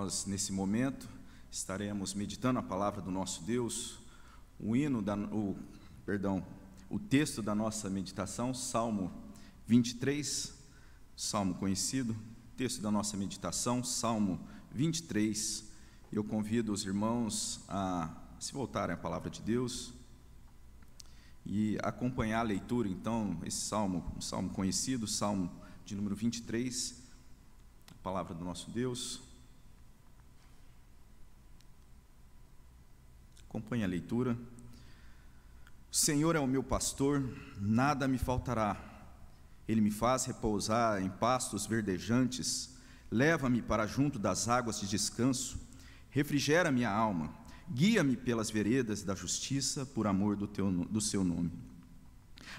Nós, 0.00 0.24
nesse 0.24 0.50
momento, 0.50 1.06
estaremos 1.50 2.14
meditando 2.14 2.58
a 2.58 2.62
palavra 2.62 3.02
do 3.02 3.10
nosso 3.10 3.42
Deus, 3.42 3.98
o 4.58 4.74
hino, 4.74 5.02
da, 5.02 5.14
o, 5.14 5.54
perdão, 6.06 6.42
o 6.88 6.98
texto 6.98 7.42
da 7.42 7.54
nossa 7.54 7.90
meditação, 7.90 8.54
Salmo 8.54 9.12
23, 9.66 10.54
Salmo 11.14 11.54
conhecido, 11.54 12.16
texto 12.56 12.80
da 12.80 12.90
nossa 12.90 13.14
meditação, 13.14 13.84
Salmo 13.84 14.40
23. 14.72 15.70
Eu 16.10 16.24
convido 16.24 16.72
os 16.72 16.82
irmãos 16.86 17.60
a 17.68 18.08
se 18.38 18.54
voltarem 18.54 18.94
à 18.94 18.98
palavra 18.98 19.28
de 19.28 19.42
Deus 19.42 19.92
e 21.44 21.76
acompanhar 21.82 22.40
a 22.40 22.44
leitura, 22.44 22.88
então, 22.88 23.38
esse 23.44 23.60
salmo, 23.60 24.10
um 24.16 24.20
salmo 24.22 24.48
conhecido, 24.48 25.06
Salmo 25.06 25.52
de 25.84 25.94
número 25.94 26.16
23, 26.16 27.02
a 27.90 27.94
palavra 28.02 28.34
do 28.34 28.42
nosso 28.42 28.70
Deus. 28.70 29.28
Acompanhe 33.50 33.82
a 33.82 33.88
leitura. 33.88 34.38
O 35.90 35.96
Senhor 35.96 36.36
é 36.36 36.38
o 36.38 36.46
meu 36.46 36.62
pastor, 36.62 37.28
nada 37.60 38.06
me 38.06 38.16
faltará. 38.16 38.76
Ele 39.66 39.80
me 39.80 39.90
faz 39.90 40.24
repousar 40.24 41.02
em 41.02 41.10
pastos 41.10 41.66
verdejantes, 41.66 42.76
leva-me 43.10 43.60
para 43.60 43.88
junto 43.88 44.20
das 44.20 44.46
águas 44.46 44.78
de 44.78 44.86
descanso, 44.86 45.58
refrigera 46.10 46.70
minha 46.70 46.92
alma, 46.92 47.34
guia-me 47.68 48.16
pelas 48.16 48.52
veredas 48.52 49.02
da 49.02 49.16
justiça 49.16 49.84
por 49.84 50.06
amor 50.06 50.36
do, 50.36 50.46
teu, 50.46 50.70
do 50.70 51.00
seu 51.00 51.24
nome. 51.24 51.50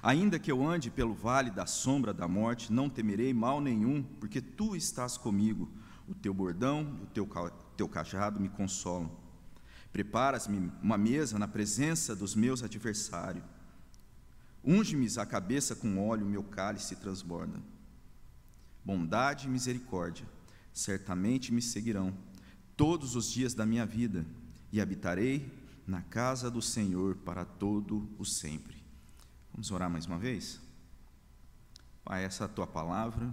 Ainda 0.04 0.38
que 0.38 0.52
eu 0.52 0.62
ande 0.68 0.92
pelo 0.92 1.14
vale 1.14 1.52
da 1.52 1.66
sombra 1.66 2.14
da 2.14 2.28
morte, 2.28 2.74
não 2.74 2.90
temerei 2.90 3.34
mal 3.34 3.62
nenhum, 3.62 4.04
porque 4.20 4.42
tu 4.42 4.76
estás 4.76 5.16
comigo. 5.18 5.72
O 6.06 6.14
teu 6.14 6.34
bordão, 6.34 7.00
o 7.02 7.06
teu, 7.06 7.26
teu 7.78 7.88
cajado 7.88 8.42
me 8.42 8.50
consolam. 8.50 9.21
Preparas-me 9.92 10.72
uma 10.82 10.98
mesa 10.98 11.38
na 11.38 11.48
presença 11.48 12.16
dos 12.16 12.36
meus 12.36 12.64
adversários. 12.64 13.44
Unge-me 14.64 15.08
a 15.18 15.26
cabeça 15.26 15.76
com 15.76 16.00
óleo, 16.00 16.26
meu 16.26 16.44
cálice 16.44 16.96
transborda. 16.96 17.60
Bondade 18.84 19.48
e 19.48 19.50
misericórdia 19.50 20.26
certamente 20.74 21.52
me 21.52 21.62
seguirão 21.62 22.16
todos 22.76 23.16
os 23.16 23.30
dias 23.30 23.54
da 23.54 23.66
minha 23.66 23.86
vida, 23.86 24.26
e 24.72 24.80
habitarei 24.80 25.52
na 25.86 26.02
casa 26.02 26.50
do 26.50 26.62
Senhor 26.62 27.16
para 27.18 27.44
todo 27.44 28.10
o 28.18 28.26
sempre. 28.26 28.82
Vamos 29.52 29.70
orar 29.70 29.90
mais 29.90 30.06
uma 30.06 30.18
vez? 30.18 30.62
Pai, 32.04 32.24
essa 32.24 32.46
é 32.46 32.48
tua 32.48 32.66
palavra. 32.66 33.32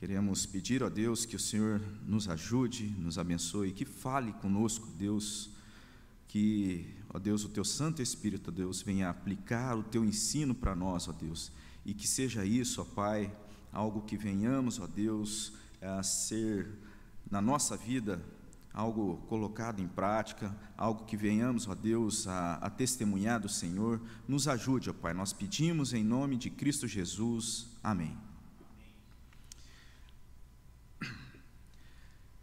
Queremos 0.00 0.46
pedir 0.46 0.82
a 0.82 0.88
Deus 0.88 1.26
que 1.26 1.36
o 1.36 1.38
Senhor 1.38 1.78
nos 2.06 2.26
ajude, 2.26 2.86
nos 2.98 3.18
abençoe, 3.18 3.70
que 3.70 3.84
fale 3.84 4.32
conosco, 4.32 4.88
Deus, 4.96 5.50
que, 6.26 6.86
ó 7.12 7.18
Deus, 7.18 7.44
o 7.44 7.50
teu 7.50 7.66
Santo 7.66 8.00
Espírito, 8.00 8.48
ó 8.48 8.50
Deus, 8.50 8.80
venha 8.80 9.10
aplicar 9.10 9.76
o 9.76 9.82
teu 9.82 10.02
ensino 10.02 10.54
para 10.54 10.74
nós, 10.74 11.06
ó 11.06 11.12
Deus, 11.12 11.52
e 11.84 11.92
que 11.92 12.08
seja 12.08 12.46
isso, 12.46 12.80
ó 12.80 12.84
Pai, 12.86 13.30
algo 13.70 14.00
que 14.00 14.16
venhamos, 14.16 14.80
ó 14.80 14.86
Deus, 14.86 15.52
a 15.82 16.02
ser 16.02 16.66
na 17.30 17.42
nossa 17.42 17.76
vida 17.76 18.24
algo 18.72 19.18
colocado 19.28 19.82
em 19.82 19.88
prática, 19.88 20.56
algo 20.78 21.04
que 21.04 21.16
venhamos, 21.16 21.68
ó 21.68 21.74
Deus, 21.74 22.26
a, 22.26 22.54
a 22.54 22.70
testemunhar 22.70 23.38
do 23.38 23.50
Senhor. 23.50 24.00
Nos 24.26 24.48
ajude, 24.48 24.88
ó 24.88 24.94
Pai. 24.94 25.12
Nós 25.12 25.34
pedimos 25.34 25.92
em 25.92 26.02
nome 26.02 26.38
de 26.38 26.48
Cristo 26.48 26.88
Jesus. 26.88 27.66
Amém. 27.82 28.16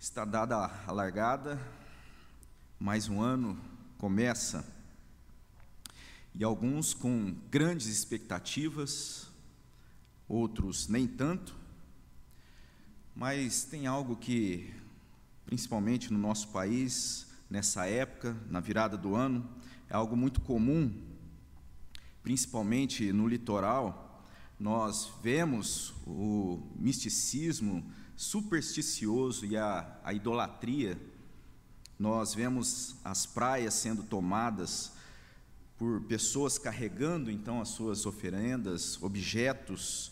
Está 0.09 0.23
dada 0.23 0.55
a 0.87 0.91
largada, 0.93 1.59
mais 2.79 3.09
um 3.09 3.21
ano 3.21 3.59
começa, 3.97 4.65
e 6.33 6.45
alguns 6.45 6.93
com 6.93 7.35
grandes 7.51 7.87
expectativas, 7.87 9.27
outros 10.25 10.87
nem 10.87 11.05
tanto, 11.05 11.53
mas 13.13 13.65
tem 13.65 13.85
algo 13.85 14.15
que, 14.15 14.73
principalmente 15.45 16.11
no 16.11 16.17
nosso 16.17 16.47
país, 16.53 17.27
nessa 17.49 17.85
época, 17.85 18.33
na 18.49 18.61
virada 18.61 18.97
do 18.97 19.13
ano, 19.13 19.45
é 19.89 19.93
algo 19.93 20.15
muito 20.15 20.39
comum, 20.39 20.89
principalmente 22.23 23.11
no 23.11 23.27
litoral, 23.27 24.25
nós 24.57 25.11
vemos 25.21 25.93
o 26.07 26.65
misticismo 26.77 27.83
supersticioso 28.17 29.45
e 29.45 29.55
a, 29.55 29.99
a 30.03 30.11
idolatria. 30.11 30.99
Nós 31.99 32.33
vemos 32.33 32.95
as 33.05 33.27
praias 33.27 33.75
sendo 33.75 34.03
tomadas 34.03 34.91
por 35.77 36.01
pessoas 36.01 36.57
carregando 36.57 37.29
então 37.29 37.61
as 37.61 37.69
suas 37.69 38.07
oferendas, 38.07 39.01
objetos, 39.03 40.11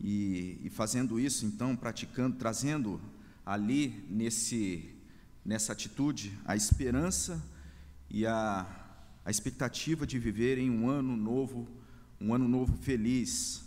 e, 0.00 0.58
e, 0.62 0.70
fazendo 0.70 1.18
isso 1.18 1.46
então, 1.46 1.74
praticando, 1.74 2.36
trazendo 2.36 3.00
ali 3.44 4.04
nesse, 4.10 4.94
nessa 5.44 5.72
atitude 5.72 6.38
a 6.44 6.54
esperança 6.54 7.42
e 8.10 8.26
a, 8.26 8.66
a 9.24 9.30
expectativa 9.30 10.06
de 10.06 10.18
viver 10.18 10.58
em 10.58 10.70
um 10.70 10.88
ano 10.88 11.16
novo, 11.16 11.66
um 12.20 12.34
ano 12.34 12.46
novo 12.46 12.76
feliz, 12.76 13.65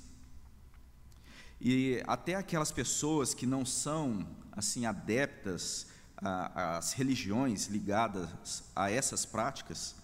e 1.60 2.02
até 2.08 2.36
aquelas 2.36 2.72
pessoas 2.72 3.34
que 3.34 3.46
não 3.46 3.66
são 3.66 4.26
assim 4.52 4.86
adeptas 4.86 5.88
às 6.18 6.94
religiões 6.94 7.68
ligadas 7.68 8.64
a 8.76 8.92
essas 8.92 9.26
práticas, 9.26 9.96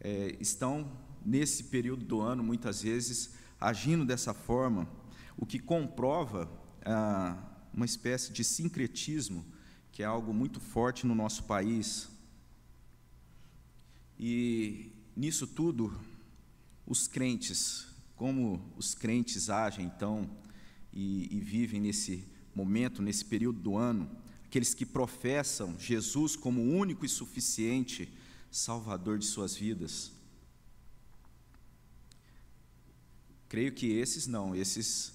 é, 0.00 0.36
estão 0.40 0.90
nesse 1.24 1.64
período 1.64 2.04
do 2.04 2.20
ano 2.20 2.42
muitas 2.42 2.82
vezes 2.82 3.34
agindo 3.60 4.04
dessa 4.04 4.34
forma, 4.34 4.88
o 5.36 5.46
que 5.46 5.58
comprova 5.58 6.50
ah, 6.84 7.36
uma 7.72 7.86
espécie 7.86 8.32
de 8.32 8.44
sincretismo 8.44 9.44
que 9.94 10.02
é 10.02 10.06
algo 10.06 10.34
muito 10.34 10.58
forte 10.58 11.06
no 11.06 11.14
nosso 11.14 11.44
país. 11.44 12.08
E 14.18 14.92
nisso 15.16 15.46
tudo, 15.46 15.96
os 16.84 17.06
crentes 17.06 17.86
como 18.16 18.72
os 18.76 18.94
crentes 18.94 19.50
agem 19.50 19.86
então 19.86 20.30
e, 20.92 21.28
e 21.34 21.40
vivem 21.40 21.80
nesse 21.80 22.26
momento, 22.54 23.02
nesse 23.02 23.24
período 23.24 23.60
do 23.60 23.76
ano, 23.76 24.10
aqueles 24.44 24.72
que 24.72 24.86
professam 24.86 25.78
Jesus 25.78 26.36
como 26.36 26.62
único 26.62 27.04
e 27.04 27.08
suficiente 27.08 28.12
Salvador 28.50 29.18
de 29.18 29.26
suas 29.26 29.56
vidas. 29.56 30.12
Creio 33.48 33.72
que 33.72 33.90
esses 33.90 34.28
não, 34.28 34.54
esses, 34.54 35.14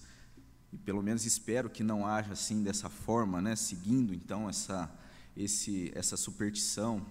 e 0.74 0.78
pelo 0.78 1.02
menos 1.02 1.26
espero 1.26 1.70
que 1.70 1.84
não 1.84 2.06
haja 2.06 2.34
assim 2.34 2.62
dessa 2.62 2.90
forma, 2.90 3.42
né, 3.42 3.56
seguindo 3.56 4.14
então 4.14 4.50
essa, 4.50 4.94
esse, 5.38 5.90
essa 5.96 6.18
superstição, 6.18 7.06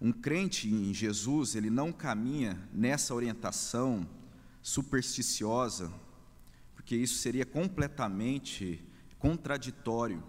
um 0.00 0.12
crente 0.12 0.68
em 0.68 0.94
Jesus, 0.94 1.56
ele 1.56 1.70
não 1.70 1.92
caminha 1.92 2.56
nessa 2.72 3.14
orientação 3.14 4.08
supersticiosa, 4.66 5.92
porque 6.74 6.96
isso 6.96 7.18
seria 7.20 7.46
completamente 7.46 8.84
contraditório 9.16 10.20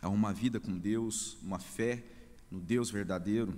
a 0.00 0.08
uma 0.08 0.32
vida 0.32 0.58
com 0.58 0.78
Deus, 0.78 1.36
uma 1.42 1.58
fé 1.58 2.02
no 2.50 2.58
Deus 2.58 2.90
verdadeiro. 2.90 3.54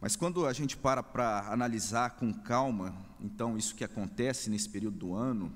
Mas 0.00 0.14
quando 0.14 0.46
a 0.46 0.52
gente 0.52 0.76
para 0.76 1.02
para 1.02 1.52
analisar 1.52 2.10
com 2.10 2.32
calma, 2.32 2.96
então, 3.20 3.58
isso 3.58 3.74
que 3.74 3.82
acontece 3.82 4.48
nesse 4.48 4.68
período 4.68 4.96
do 4.96 5.14
ano, 5.14 5.52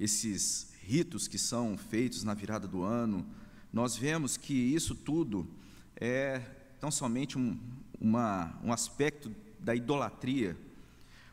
esses 0.00 0.72
ritos 0.80 1.28
que 1.28 1.38
são 1.38 1.76
feitos 1.76 2.24
na 2.24 2.32
virada 2.32 2.66
do 2.66 2.82
ano, 2.82 3.26
nós 3.70 3.94
vemos 3.94 4.38
que 4.38 4.54
isso 4.54 4.94
tudo 4.94 5.46
é 5.94 6.38
tão 6.80 6.90
somente 6.90 7.36
um, 7.36 7.60
uma, 8.00 8.58
um 8.64 8.72
aspecto 8.72 9.30
da 9.60 9.74
idolatria 9.74 10.56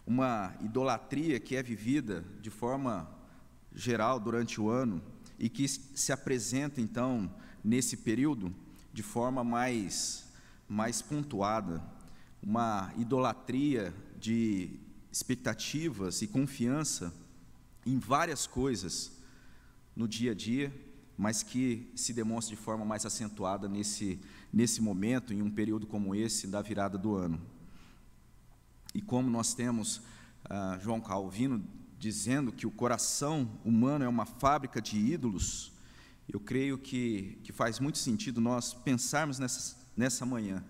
uma 0.06 0.56
idolatria 0.62 1.40
que 1.40 1.56
é 1.56 1.64
vivida 1.64 2.24
de 2.42 2.50
forma 2.50 3.10
geral 3.74 4.20
durante 4.20 4.62
o 4.62 4.70
ano 4.70 5.02
e 5.40 5.50
que 5.50 5.68
se 5.68 6.12
apresenta 6.12 6.80
então 6.80 7.34
nesse 7.64 7.98
período 7.98 8.54
de 8.94 9.04
forma 9.04 9.44
mais 9.44 10.24
mais 10.68 11.00
pontuada, 11.00 11.84
uma 12.42 12.92
idolatria 12.98 13.94
de 14.20 14.80
expectativas 15.12 16.24
e 16.24 16.28
confiança 16.28 17.14
em 17.86 18.00
várias 18.00 18.48
coisas 18.48 19.12
no 19.96 20.08
dia 20.08 20.32
a 20.32 20.34
dia, 20.34 20.74
mas 21.16 21.44
que 21.44 21.92
se 21.96 22.14
demonstra 22.14 22.56
de 22.56 22.62
forma 22.62 22.84
mais 22.84 23.06
acentuada 23.06 23.68
nesse 23.70 24.20
nesse 24.52 24.82
momento 24.82 25.34
em 25.34 25.42
um 25.42 25.52
período 25.52 25.86
como 25.86 26.16
esse 26.16 26.48
da 26.48 26.62
virada 26.62 26.98
do 26.98 27.14
ano. 27.14 27.42
E 28.96 29.02
como 29.02 29.30
nós 29.30 29.54
temos 29.54 29.98
uh, 29.98 30.80
João 30.82 31.02
Calvino 31.02 31.62
dizendo 32.00 32.50
que 32.50 32.66
o 32.66 32.72
coração 32.72 33.60
humano 33.66 34.06
é 34.06 34.08
uma 34.08 34.26
fábrica 34.26 34.82
de 34.82 34.98
ídolos, 34.98 35.74
Eu 36.28 36.40
creio 36.40 36.78
que, 36.78 37.38
que 37.44 37.52
faz 37.52 37.80
muito 37.80 38.00
sentido 38.00 38.42
nós 38.42 38.74
pensarmos 38.74 39.38
nessa, 39.38 39.76
nessa 39.96 40.26
manhã 40.26 40.64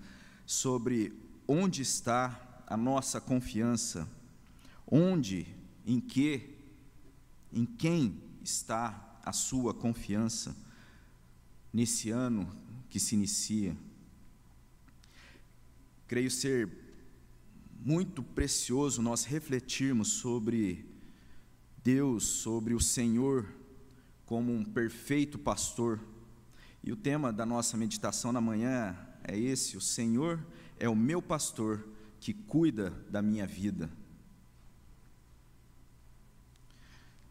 sobre 0.46 1.14
onde 1.48 1.82
está 1.82 2.64
a 2.68 2.76
nossa 2.76 3.22
confiança, 3.22 4.06
onde, 4.86 5.48
em 5.86 6.02
que, 6.02 6.58
em 7.54 7.66
quem 7.66 8.22
está 8.44 9.18
a 9.24 9.32
sua 9.32 9.74
confiança 9.74 10.54
nesse 11.72 12.10
ano 12.10 12.50
que 12.90 13.00
se 13.00 13.16
inicia. 13.16 13.78
Creio 16.08 16.30
ser 16.30 16.85
muito 17.86 18.24
precioso 18.24 19.00
nós 19.00 19.26
refletirmos 19.26 20.14
sobre 20.14 20.90
Deus, 21.84 22.26
sobre 22.26 22.74
o 22.74 22.80
Senhor 22.80 23.48
como 24.26 24.52
um 24.52 24.66
perfeito 24.66 25.38
pastor. 25.38 26.00
E 26.84 26.92
o 26.92 26.96
tema 26.96 27.32
da 27.32 27.46
nossa 27.46 27.78
meditação 27.78 28.32
na 28.32 28.42
manhã 28.42 28.98
é 29.24 29.38
esse: 29.38 29.78
o 29.78 29.82
Senhor 29.82 30.44
é 30.80 30.90
o 30.90 30.96
meu 30.96 31.22
pastor 31.22 31.88
que 32.20 32.34
cuida 32.34 32.90
da 33.08 33.22
minha 33.22 33.46
vida. 33.46 33.88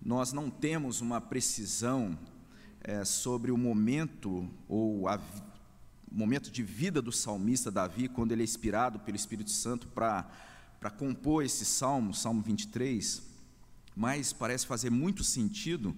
Nós 0.01 0.33
não 0.33 0.49
temos 0.49 1.01
uma 1.01 1.21
precisão 1.21 2.17
é, 2.81 3.05
sobre 3.05 3.51
o 3.51 3.59
momento 3.59 4.49
ou 4.69 5.09
a, 5.09 5.21
momento 6.15 6.49
de 6.49 6.63
vida 6.63 7.03
do 7.03 7.11
salmista 7.11 7.73
Davi, 7.73 8.09
quando 8.09 8.31
ele 8.31 8.43
é 8.43 8.45
inspirado 8.45 9.01
pelo 9.01 9.17
Espírito 9.17 9.51
Santo 9.51 9.89
para 9.89 10.25
compor 10.97 11.45
esse 11.45 11.65
salmo, 11.65 12.15
Salmo 12.15 12.41
23, 12.41 13.21
mas 13.97 14.33
parece 14.33 14.65
fazer 14.65 14.91
muito 14.91 15.25
sentido 15.25 15.95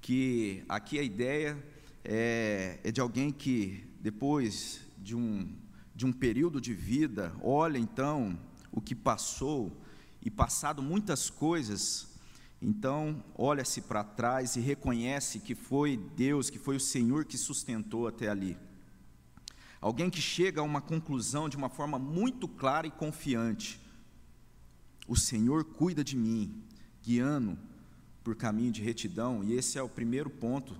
que 0.00 0.64
aqui 0.66 0.98
a 0.98 1.02
ideia 1.02 1.62
é, 2.02 2.80
é 2.82 2.90
de 2.90 3.02
alguém 3.02 3.30
que, 3.30 3.84
depois 4.00 4.80
de 4.96 5.14
um, 5.14 5.54
de 5.94 6.06
um 6.06 6.12
período 6.12 6.58
de 6.58 6.72
vida, 6.72 7.30
olha 7.42 7.76
então 7.76 8.38
o 8.72 8.80
que 8.80 8.94
passou 8.94 9.70
e 10.22 10.30
passado 10.30 10.82
muitas 10.82 11.28
coisas, 11.28 12.08
então 12.62 13.22
olha-se 13.36 13.82
para 13.82 14.02
trás 14.02 14.56
e 14.56 14.60
reconhece 14.60 15.38
que 15.38 15.54
foi 15.54 15.98
Deus, 16.16 16.48
que 16.48 16.58
foi 16.58 16.76
o 16.76 16.80
Senhor 16.80 17.26
que 17.26 17.36
sustentou 17.36 18.08
até 18.08 18.30
ali. 18.30 18.56
Alguém 19.80 20.10
que 20.10 20.20
chega 20.20 20.60
a 20.60 20.64
uma 20.64 20.80
conclusão 20.80 21.48
de 21.48 21.56
uma 21.56 21.70
forma 21.70 21.98
muito 21.98 22.46
clara 22.46 22.86
e 22.86 22.90
confiante: 22.90 23.80
o 25.08 25.16
Senhor 25.16 25.64
cuida 25.64 26.04
de 26.04 26.16
mim, 26.16 26.62
guiando 27.02 27.58
por 28.22 28.36
caminho 28.36 28.70
de 28.70 28.82
retidão, 28.82 29.42
e 29.42 29.54
esse 29.54 29.78
é 29.78 29.82
o 29.82 29.88
primeiro 29.88 30.28
ponto 30.28 30.78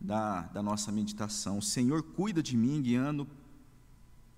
da, 0.00 0.42
da 0.42 0.62
nossa 0.62 0.90
meditação. 0.90 1.58
O 1.58 1.62
Senhor 1.62 2.02
cuida 2.02 2.42
de 2.42 2.56
mim, 2.56 2.80
guiando 2.80 3.28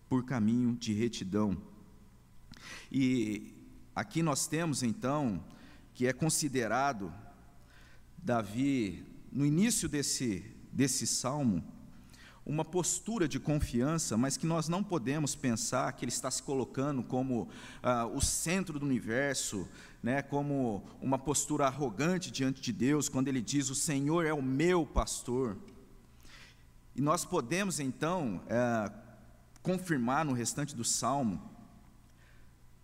por 0.09 0.25
caminho 0.25 0.75
de 0.75 0.93
retidão. 0.93 1.57
E 2.91 3.55
aqui 3.95 4.23
nós 4.23 4.49
temos 4.49 4.83
então 4.83 5.43
que 5.95 6.07
é 6.07 6.13
considerado 6.13 7.13
Davi, 8.19 9.05
no 9.31 9.47
início 9.47 9.89
desse, 9.89 10.45
desse 10.73 11.07
salmo, 11.07 11.65
uma 12.51 12.65
postura 12.65 13.29
de 13.29 13.39
confiança, 13.39 14.17
mas 14.17 14.37
que 14.37 14.45
nós 14.45 14.69
não 14.69 14.83
podemos 14.83 15.37
pensar 15.37 15.93
que 15.93 16.05
ele 16.05 16.11
está 16.11 16.29
se 16.33 16.43
colocando 16.43 17.01
como 17.01 17.49
ah, 17.81 18.07
o 18.07 18.21
centro 18.21 18.77
do 18.77 18.85
universo, 18.85 19.69
né, 20.03 20.21
como 20.21 20.83
uma 21.01 21.17
postura 21.17 21.67
arrogante 21.67 22.29
diante 22.29 22.61
de 22.61 22.73
Deus, 22.73 23.09
quando 23.09 23.29
ele 23.29 23.41
diz: 23.41 23.71
O 23.71 23.75
Senhor 23.77 24.27
é 24.27 24.33
o 24.33 24.43
meu 24.43 24.85
pastor. 24.85 25.57
E 26.97 27.01
nós 27.01 27.25
podemos 27.25 27.79
então 27.79 28.43
é, 28.49 28.91
confirmar 29.63 30.25
no 30.25 30.33
restante 30.33 30.75
do 30.75 30.83
salmo 30.85 31.41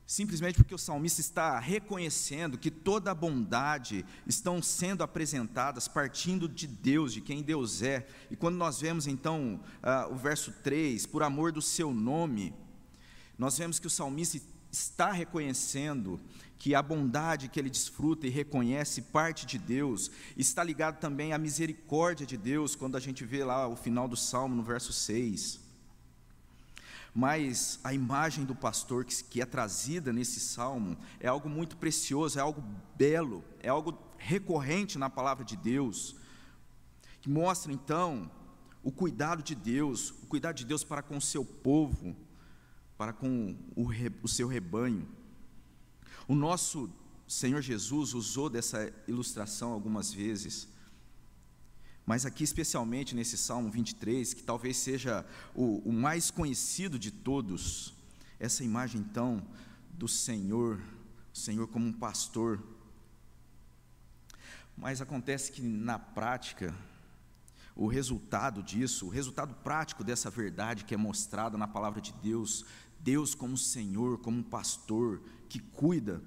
simplesmente 0.07 0.57
porque 0.57 0.75
o 0.75 0.79
salmista 0.79 1.21
está 1.21 1.59
reconhecendo 1.59 2.57
que 2.57 2.71
toda 2.71 3.11
a 3.11 3.15
bondade 3.15 4.07
estão 4.25 4.63
sendo 4.63 5.03
apresentadas 5.03 5.89
partindo 5.89 6.49
de 6.49 6.69
Deus, 6.69 7.13
de 7.13 7.21
quem 7.21 7.43
Deus 7.43 7.83
é. 7.83 8.07
E 8.31 8.37
quando 8.37 8.55
nós 8.55 8.81
vemos 8.81 9.09
então 9.09 9.61
uh, 9.83 10.13
o 10.13 10.17
verso 10.17 10.53
3, 10.63 11.05
por 11.07 11.25
amor 11.25 11.51
do 11.51 11.61
seu 11.61 11.93
nome, 11.93 12.55
nós 13.37 13.59
vemos 13.59 13.81
que 13.81 13.89
o 13.89 13.91
salmista 13.91 14.41
está 14.71 15.11
reconhecendo 15.11 16.21
que 16.57 16.75
a 16.75 16.83
bondade 16.83 17.49
que 17.49 17.59
ele 17.59 17.69
desfruta 17.69 18.27
e 18.27 18.31
reconhece 18.31 19.03
parte 19.03 19.45
de 19.45 19.59
Deus, 19.59 20.11
está 20.37 20.63
ligado 20.63 20.99
também 21.01 21.33
à 21.33 21.39
misericórdia 21.39 22.25
de 22.25 22.37
Deus, 22.37 22.75
quando 22.75 22.97
a 22.97 23.01
gente 23.01 23.25
vê 23.25 23.45
lá 23.45 23.67
o 23.67 23.77
final 23.77 24.09
do 24.09 24.17
salmo 24.17 24.55
no 24.55 24.63
verso 24.63 24.93
6 24.93 25.66
mas 27.17 27.81
a 27.83 27.95
imagem 27.95 28.45
do 28.45 28.55
pastor 28.55 29.03
que, 29.03 29.41
é 29.41 29.47
trazida 29.47 30.13
nesse 30.13 30.39
salmo 30.39 30.99
é 31.19 31.27
algo 31.27 31.49
muito 31.49 31.75
precioso, 31.79 32.39
é 32.39 32.43
algo 32.43 32.63
belo, 32.95 33.43
é 33.59 33.71
algo 33.71 33.99
recorrente 34.19 34.99
na 34.99 35.09
palavra 35.09 35.43
de 35.43 35.57
Deus, 35.57 36.15
que 37.23 37.31
mostra 37.31 37.73
então 37.73 38.31
o 38.83 38.93
cuidado 38.93 39.43
de 39.43 39.55
Deus, 39.55 40.11
o 40.11 40.27
cuidado 40.27 40.57
de 40.57 40.67
Deus 40.67 40.85
para 40.85 41.01
com 41.01 41.17
o 41.17 41.21
seu 41.21 41.43
povo, 41.43 42.15
para 42.99 43.15
com 43.15 43.57
o, 43.75 43.89
o 44.23 44.29
seu 44.29 44.47
rebanho. 44.47 45.09
O 46.29 46.35
nosso 46.35 46.93
Senhor 47.27 47.63
Jesus 47.63 48.13
usou 48.13 48.51
dessa 48.51 48.93
ilustração 49.09 49.73
algumas 49.73 50.13
vezes. 50.13 50.69
Mas 52.07 52.25
aqui, 52.25 52.45
especialmente 52.45 53.17
nesse 53.17 53.37
Salmo 53.37 53.69
23, 53.69 54.33
que 54.33 54.43
talvez 54.45 54.77
seja 54.77 55.27
o, 55.53 55.79
o 55.89 55.93
mais 55.93 56.31
conhecido 56.31 57.01
de 57.01 57.11
todos, 57.11 57.93
essa 58.39 58.63
imagem 58.63 59.01
então 59.01 59.45
do 59.91 60.07
Senhor, 60.07 60.81
o 61.35 61.37
Senhor 61.37 61.67
como 61.67 61.85
um 61.85 61.93
pastor. 61.93 62.63
Mas 64.77 65.01
acontece 65.01 65.51
que 65.51 65.61
na 65.61 65.99
prática, 65.99 66.73
o 67.75 67.89
resultado 67.89 68.63
disso, 68.63 69.07
o 69.07 69.11
resultado 69.11 69.53
prático 69.55 70.05
dessa 70.05 70.31
verdade 70.31 70.85
que 70.85 70.95
é 70.95 70.97
mostrada 70.97 71.59
na 71.59 71.67
palavra 71.67 72.01
de 72.01 72.13
Deus, 72.23 72.65
Deus 73.01 73.35
como 73.35 73.59
Senhor, 73.59 74.19
como 74.19 74.39
um 74.39 74.45
pastor 74.45 75.21
que 75.49 75.59
cuida, 75.59 76.23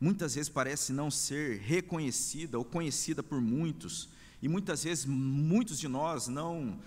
muitas 0.00 0.36
vezes 0.36 0.48
parece 0.48 0.90
não 0.90 1.10
ser 1.10 1.60
reconhecida 1.60 2.58
ou 2.58 2.64
conhecida 2.64 3.22
por 3.22 3.42
muitos, 3.42 4.08
e 4.42 4.48
muitas 4.48 4.82
vezes, 4.82 5.06
muitos 5.06 5.78
de 5.78 5.86
nós 5.86 6.26
não, 6.26 6.80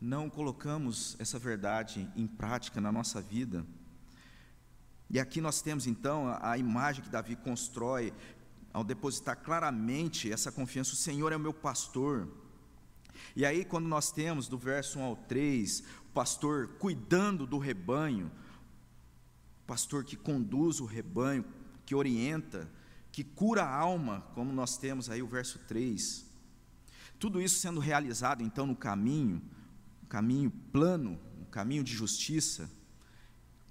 não 0.00 0.30
colocamos 0.30 1.14
essa 1.18 1.38
verdade 1.38 2.10
em 2.16 2.26
prática 2.26 2.80
na 2.80 2.90
nossa 2.90 3.20
vida. 3.20 3.66
E 5.10 5.20
aqui 5.20 5.38
nós 5.38 5.60
temos 5.60 5.86
então 5.86 6.34
a, 6.40 6.56
imagem 6.56 7.04
que 7.04 7.10
Davi 7.10 7.36
constrói 7.36 8.14
ao 8.72 8.82
depositar 8.82 9.36
claramente 9.36 10.32
essa 10.32 10.50
confiança: 10.50 10.94
o 10.94 10.96
Senhor 10.96 11.30
é 11.32 11.36
o 11.36 11.40
meu 11.40 11.52
pastor. 11.52 12.26
E 13.36 13.44
aí, 13.44 13.62
quando 13.62 13.86
nós 13.86 14.10
temos 14.10 14.48
do 14.48 14.56
verso 14.56 14.98
1 14.98 15.02
ao 15.02 15.16
3, 15.16 15.80
o 16.08 16.12
pastor 16.14 16.68
cuidando 16.78 17.46
do 17.46 17.58
rebanho, 17.58 18.32
o 19.62 19.66
pastor 19.66 20.02
que 20.02 20.16
conduz 20.16 20.80
o 20.80 20.86
rebanho, 20.86 21.44
que 21.84 21.94
orienta, 21.94 22.70
que 23.12 23.22
cura 23.22 23.64
a 23.64 23.76
alma, 23.76 24.22
como 24.34 24.50
nós 24.50 24.78
temos 24.78 25.10
aí 25.10 25.22
o 25.22 25.26
verso 25.26 25.58
3. 25.68 26.31
Tudo 27.22 27.40
isso 27.40 27.60
sendo 27.60 27.78
realizado 27.78 28.42
então 28.42 28.66
no 28.66 28.74
caminho, 28.74 29.40
um 30.02 30.06
caminho 30.06 30.50
plano, 30.50 31.16
um 31.40 31.44
caminho 31.44 31.84
de 31.84 31.92
justiça, 31.94 32.68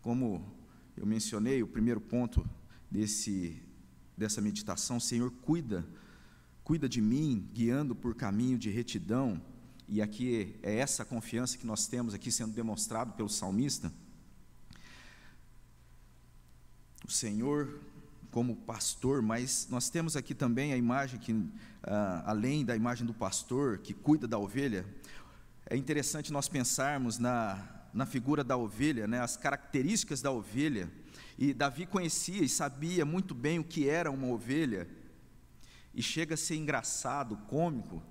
como 0.02 0.56
eu 0.96 1.06
mencionei, 1.06 1.62
o 1.62 1.68
primeiro 1.68 2.00
ponto 2.00 2.50
desse 2.90 3.62
dessa 4.16 4.40
meditação, 4.40 5.02
Senhor, 5.02 5.30
cuida, 5.42 5.86
cuida 6.64 6.88
de 6.88 7.02
mim, 7.02 7.50
guiando 7.52 7.94
por 7.94 8.16
caminho 8.16 8.58
de 8.58 8.70
retidão. 8.70 9.42
E 9.86 10.02
aqui 10.02 10.58
é 10.64 10.78
essa 10.78 11.04
confiança 11.04 11.58
que 11.58 11.68
nós 11.68 11.88
temos 11.88 12.14
aqui 12.14 12.32
sendo 12.32 12.54
demonstrado 12.54 13.12
pelo 13.16 13.28
salmista. 13.28 13.92
O 17.06 17.12
Senhor 17.12 17.82
como 18.32 18.56
pastor, 18.56 19.22
mas 19.22 19.68
nós 19.70 19.90
temos 19.90 20.16
aqui 20.16 20.34
também 20.34 20.72
a 20.72 20.78
imagem 20.78 21.20
que, 21.20 21.46
ah, 21.84 22.24
além 22.26 22.64
da 22.64 22.76
imagem 22.76 23.06
do 23.06 23.14
pastor 23.14 23.78
que 23.80 23.94
cuida 23.94 24.28
da 24.28 24.40
ovelha, 24.40 24.86
é 25.70 25.76
interessante 25.76 26.32
nós 26.32 26.48
pensarmos 26.48 27.20
na, 27.20 27.88
na 27.94 28.06
figura 28.06 28.44
da 28.44 28.56
ovelha, 28.56 29.06
né, 29.06 29.20
as 29.20 29.36
características 29.36 30.22
da 30.22 30.32
ovelha. 30.32 30.90
E 31.38 31.54
Davi 31.54 31.86
conhecia 31.86 32.42
e 32.44 32.50
sabia 32.50 33.06
muito 33.06 33.36
bem 33.36 33.60
o 33.60 33.64
que 33.64 33.90
era 33.90 34.10
uma 34.10 34.28
ovelha, 34.28 34.88
e 35.94 36.02
chega 36.02 36.36
a 36.36 36.38
ser 36.38 36.56
engraçado, 36.56 37.36
cômico, 37.48 38.02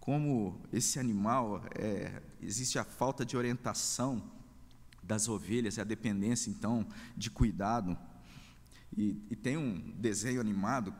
como 0.00 0.60
esse 0.72 0.98
animal, 0.98 1.62
é, 1.76 2.20
existe 2.42 2.78
a 2.78 2.84
falta 2.84 3.24
de 3.24 3.36
orientação 3.36 4.22
das 5.02 5.28
ovelhas, 5.28 5.78
a 5.78 5.84
dependência, 5.84 6.50
então, 6.50 6.86
de 7.16 7.30
cuidado. 7.30 7.96
E, 8.96 9.16
e 9.30 9.36
tem 9.36 9.56
um 9.56 9.92
desenho 9.96 10.40
animado, 10.40 10.94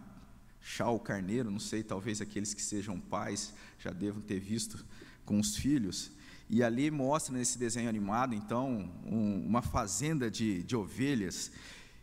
Chau 0.61 0.99
Carneiro, 0.99 1.51
não 1.51 1.61
sei, 1.61 1.83
talvez 1.83 2.21
aqueles 2.21 2.53
que 2.53 2.63
sejam 2.63 2.99
pais 2.99 3.55
já 3.79 3.93
devam 3.93 4.21
ter 4.21 4.41
visto 4.41 4.85
com 5.25 5.39
os 5.39 5.57
filhos, 5.57 6.11
e 6.49 6.63
ali 6.63 6.91
mostra 6.91 7.37
nesse 7.37 7.59
desenho 7.59 7.89
animado, 7.89 8.35
então, 8.35 8.91
um, 9.05 9.47
uma 9.47 9.63
fazenda 9.63 10.31
de, 10.31 10.63
de 10.63 10.75
ovelhas, 10.75 11.53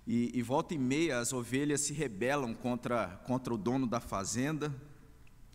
e, 0.08 0.32
e, 0.34 0.42
volta 0.42 0.74
e 0.74 0.78
meia 0.78 1.20
as 1.20 1.32
ovelhas 1.34 1.82
se 1.82 1.94
rebelam 1.94 2.54
contra, 2.54 3.22
contra 3.26 3.54
o 3.54 3.58
dono 3.58 3.86
da 3.86 4.00
fazenda, 4.00 4.74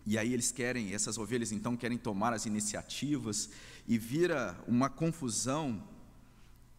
e 0.05 0.17
aí 0.17 0.33
eles 0.33 0.53
querem, 0.53 0.93
essas 0.93 1.19
ovelhas 1.19 1.51
então 1.51 1.77
querem 1.77 1.99
tomar 1.99 2.33
as 2.33 2.47
iniciativas, 2.47 3.51
e 3.89 3.97
vira 3.97 4.57
uma 4.67 4.89
confusão, 4.89 5.83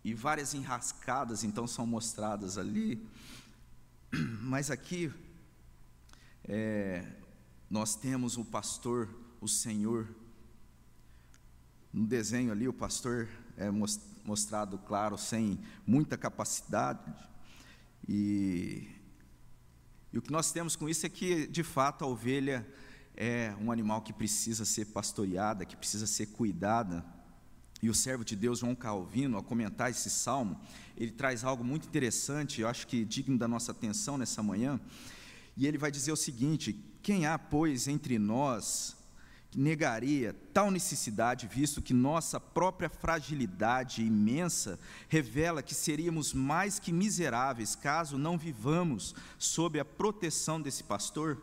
e 0.03 0.13
várias 0.13 0.53
enrascadas 0.53 1.43
então 1.43 1.67
são 1.67 1.85
mostradas 1.85 2.57
ali. 2.57 3.05
Mas 4.41 4.71
aqui, 4.71 5.11
é, 6.45 7.05
nós 7.69 7.95
temos 7.95 8.37
o 8.37 8.45
pastor, 8.45 9.09
o 9.41 9.47
Senhor. 9.47 10.07
No 11.91 12.05
desenho 12.05 12.51
ali, 12.51 12.67
o 12.67 12.73
pastor 12.73 13.27
é 13.57 13.69
mostrado, 14.23 14.77
claro, 14.77 15.17
sem 15.17 15.59
muita 15.85 16.17
capacidade. 16.17 17.13
E, 18.07 18.87
e 20.13 20.17
o 20.17 20.21
que 20.21 20.31
nós 20.31 20.51
temos 20.51 20.75
com 20.75 20.87
isso 20.87 21.05
é 21.05 21.09
que, 21.09 21.47
de 21.47 21.63
fato, 21.63 22.05
a 22.05 22.07
ovelha 22.07 22.65
é 23.15 23.53
um 23.59 23.71
animal 23.71 24.01
que 24.01 24.13
precisa 24.13 24.63
ser 24.63 24.85
pastoreada, 24.85 25.65
que 25.65 25.75
precisa 25.75 26.07
ser 26.07 26.27
cuidada. 26.27 27.03
E 27.81 27.89
o 27.89 27.93
servo 27.93 28.25
de 28.25 28.35
Deus, 28.35 28.59
João 28.59 28.73
Calvino, 28.73 29.37
ao 29.37 29.43
comentar 29.43 29.91
esse 29.91 30.09
salmo, 30.09 30.59
ele 30.95 31.11
traz 31.11 31.43
algo 31.43 31.63
muito 31.63 31.87
interessante, 31.87 32.61
eu 32.61 32.67
acho 32.67 32.87
que 32.87 33.05
digno 33.05 33.37
da 33.37 33.47
nossa 33.47 33.71
atenção 33.71 34.17
nessa 34.17 34.41
manhã. 34.41 34.79
E 35.55 35.67
ele 35.67 35.77
vai 35.77 35.91
dizer 35.91 36.11
o 36.11 36.17
seguinte: 36.17 36.75
quem 37.03 37.25
há, 37.25 37.37
pois, 37.37 37.87
entre 37.87 38.17
nós 38.17 38.97
que 39.49 39.59
negaria 39.59 40.35
tal 40.53 40.69
necessidade, 40.69 41.47
visto 41.47 41.81
que 41.81 41.93
nossa 41.93 42.39
própria 42.39 42.89
fragilidade 42.89 44.03
imensa 44.03 44.77
revela 45.07 45.63
que 45.63 45.73
seríamos 45.73 46.33
mais 46.33 46.79
que 46.79 46.91
miseráveis 46.91 47.75
caso 47.75 48.17
não 48.17 48.37
vivamos 48.37 49.15
sob 49.37 49.79
a 49.79 49.85
proteção 49.85 50.61
desse 50.61 50.83
pastor? 50.83 51.41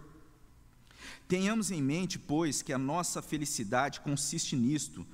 Tenhamos 1.27 1.71
em 1.71 1.83
mente, 1.83 2.19
pois, 2.19 2.61
que 2.61 2.73
a 2.73 2.79
nossa 2.79 3.23
felicidade 3.23 4.01
consiste 4.01 4.55
nisto, 4.55 5.07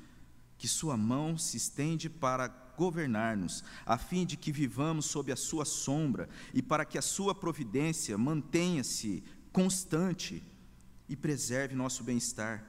que 0.61 0.69
Sua 0.69 0.95
mão 0.95 1.38
se 1.38 1.57
estende 1.57 2.11
para 2.11 2.47
governar-nos, 2.76 3.64
a 3.87 3.97
fim 3.97 4.26
de 4.26 4.37
que 4.37 4.52
vivamos 4.52 5.07
sob 5.07 5.33
a 5.33 5.37
Sua 5.37 5.64
sombra 5.64 6.29
e 6.52 6.61
para 6.61 6.85
que 6.85 6.99
a 6.99 7.02
Sua 7.02 7.35
providência 7.35 8.19
mantenha-se 8.19 9.25
constante 9.55 10.43
e 11.09 11.17
preserve 11.17 11.75
nosso 11.75 12.05
bem-estar. 12.05 12.62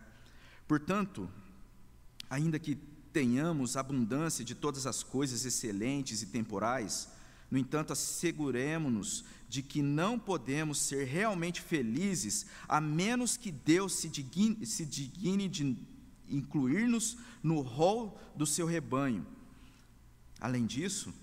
Portanto, 0.66 1.30
ainda 2.30 2.58
que 2.58 2.76
tenhamos 3.12 3.76
abundância 3.76 4.46
de 4.46 4.56
todas 4.56 4.88
as 4.88 5.04
coisas 5.04 5.44
excelentes 5.44 6.22
e 6.22 6.28
temporais, 6.28 7.10
no 7.52 7.58
entanto, 7.58 7.92
asseguremos-nos 7.92 9.26
de 9.50 9.62
que 9.62 9.82
não 9.82 10.18
podemos 10.18 10.80
ser 10.80 11.04
realmente 11.04 11.60
felizes 11.60 12.46
a 12.70 12.80
menos 12.80 13.36
que 13.36 13.52
Deus 13.52 13.96
se 13.96 14.08
digne, 14.08 14.66
se 14.66 14.86
digne 14.86 15.50
de 15.50 15.76
incluir-nos 16.32 17.18
no 17.44 17.62
rol 17.62 18.20
do 18.36 18.46
seu 18.46 18.66
rebanho. 18.66 19.26
Além 20.40 20.66
disso, 20.66 21.14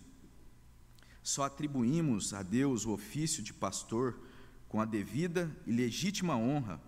só 1.22 1.44
atribuímos 1.44 2.32
a 2.32 2.42
Deus 2.42 2.84
o 2.86 2.92
ofício 2.92 3.42
de 3.42 3.52
pastor 3.52 4.18
com 4.68 4.80
a 4.80 4.84
devida 4.84 5.54
e 5.66 5.72
legítima 5.72 6.36
honra, 6.36 6.80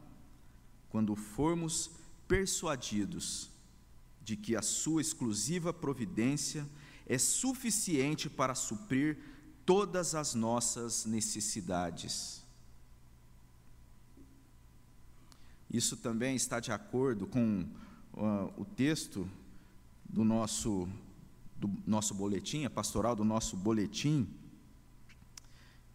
quando 0.91 1.17
formos 1.17 1.91
persuadidos 2.29 3.51
de 4.23 4.37
que 4.37 4.55
a 4.55 4.63
sua 4.63 5.01
exclusiva 5.01 5.73
providência 5.73 6.67
é 7.07 7.19
suficiente 7.19 8.31
para 8.31 8.55
suprir 8.55 9.19
todas 9.67 10.15
as 10.15 10.35
nossas 10.35 11.05
necessidades. 11.05 12.45
Isso 15.71 15.97
também 15.97 16.35
está 16.35 16.59
de 16.59 16.73
acordo 16.73 17.27
com 17.27 17.69
uh, 18.15 18.53
o 18.57 18.65
texto 18.65 19.29
do 20.09 20.25
nosso, 20.25 20.89
do 21.59 21.71
nosso 21.87 22.15
boletim, 22.15 22.65
a 22.65 22.71
pastoral 22.71 23.15
do 23.15 23.25
nosso 23.25 23.57
boletim, 23.57 24.29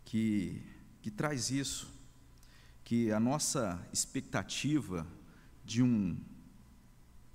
que 0.03 0.61
que 1.05 1.11
traz 1.11 1.51
isso, 1.51 1.87
que 2.83 3.11
a 3.11 3.19
nossa 3.19 3.79
expectativa 3.93 5.05
de 5.63 5.83
um 5.83 6.17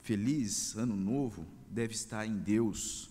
feliz 0.03 0.75
ano 0.77 0.97
novo 0.97 1.47
deve 1.71 1.95
estar 1.95 2.27
em 2.27 2.37
Deus. 2.37 3.09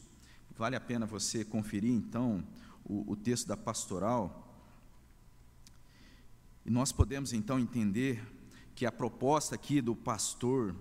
Vale 0.57 0.75
a 0.75 0.81
pena 0.81 1.05
você 1.05 1.45
conferir 1.45 1.93
então 1.93 2.45
o, 2.83 3.13
o 3.13 3.15
texto 3.15 3.47
da 3.47 3.55
pastoral. 3.55 4.53
E 6.65 6.69
nós 6.69 6.91
podemos 6.91 7.31
então 7.31 7.57
entender 7.57 8.21
que 8.75 8.85
a 8.85 8.91
proposta 8.91 9.55
aqui 9.55 9.79
do 9.79 9.95
pastor, 9.95 10.75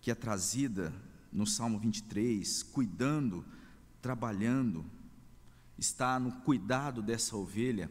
que 0.00 0.10
é 0.10 0.14
trazida 0.14 0.92
no 1.32 1.46
Salmo 1.46 1.78
23, 1.78 2.62
cuidando, 2.62 3.44
trabalhando, 4.00 4.84
está 5.78 6.18
no 6.18 6.32
cuidado 6.42 7.02
dessa 7.02 7.36
ovelha 7.36 7.90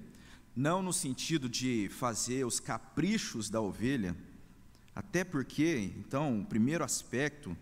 não 0.56 0.82
no 0.82 0.94
sentido 0.94 1.50
de 1.50 1.90
fazer 1.90 2.46
os 2.46 2.62
caprichos 2.62 3.50
da 3.50 3.60
ovelha, 3.60 4.16
até 4.96 5.24
porque, 5.24 5.92
então, 5.98 6.40
o 6.40 6.46
primeiro 6.46 6.84
aspecto, 6.84 7.56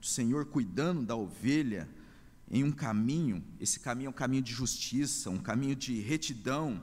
o 0.00 0.06
Senhor 0.06 0.46
cuidando 0.46 1.04
da 1.04 1.14
ovelha 1.14 1.86
em 2.50 2.64
um 2.64 2.72
caminho, 2.72 3.44
esse 3.60 3.78
caminho 3.78 4.06
é 4.06 4.10
um 4.10 4.14
caminho 4.14 4.42
de 4.42 4.52
justiça, 4.52 5.28
um 5.28 5.38
caminho 5.38 5.76
de 5.76 6.00
retidão, 6.00 6.82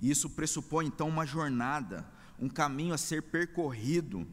e 0.00 0.10
isso 0.10 0.28
pressupõe 0.28 0.86
então 0.86 1.08
uma 1.08 1.24
jornada, 1.24 2.04
um 2.36 2.48
caminho 2.48 2.92
a 2.92 2.98
ser 2.98 3.22
percorrido, 3.22 4.26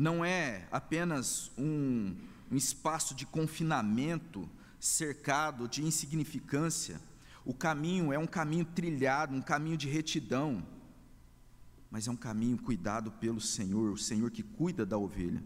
não 0.00 0.24
é 0.24 0.66
apenas 0.72 1.52
um, 1.58 2.16
um 2.50 2.56
espaço 2.56 3.14
de 3.14 3.26
confinamento 3.26 4.48
cercado 4.80 5.68
de 5.68 5.84
insignificância, 5.84 6.98
o 7.44 7.52
caminho 7.52 8.10
é 8.10 8.18
um 8.18 8.26
caminho 8.26 8.64
trilhado, 8.64 9.36
um 9.36 9.42
caminho 9.42 9.76
de 9.76 9.90
retidão, 9.90 10.66
mas 11.90 12.08
é 12.08 12.10
um 12.10 12.16
caminho 12.16 12.56
cuidado 12.56 13.12
pelo 13.12 13.42
Senhor, 13.42 13.92
o 13.92 13.98
Senhor 13.98 14.30
que 14.30 14.42
cuida 14.42 14.86
da 14.86 14.96
ovelha. 14.96 15.42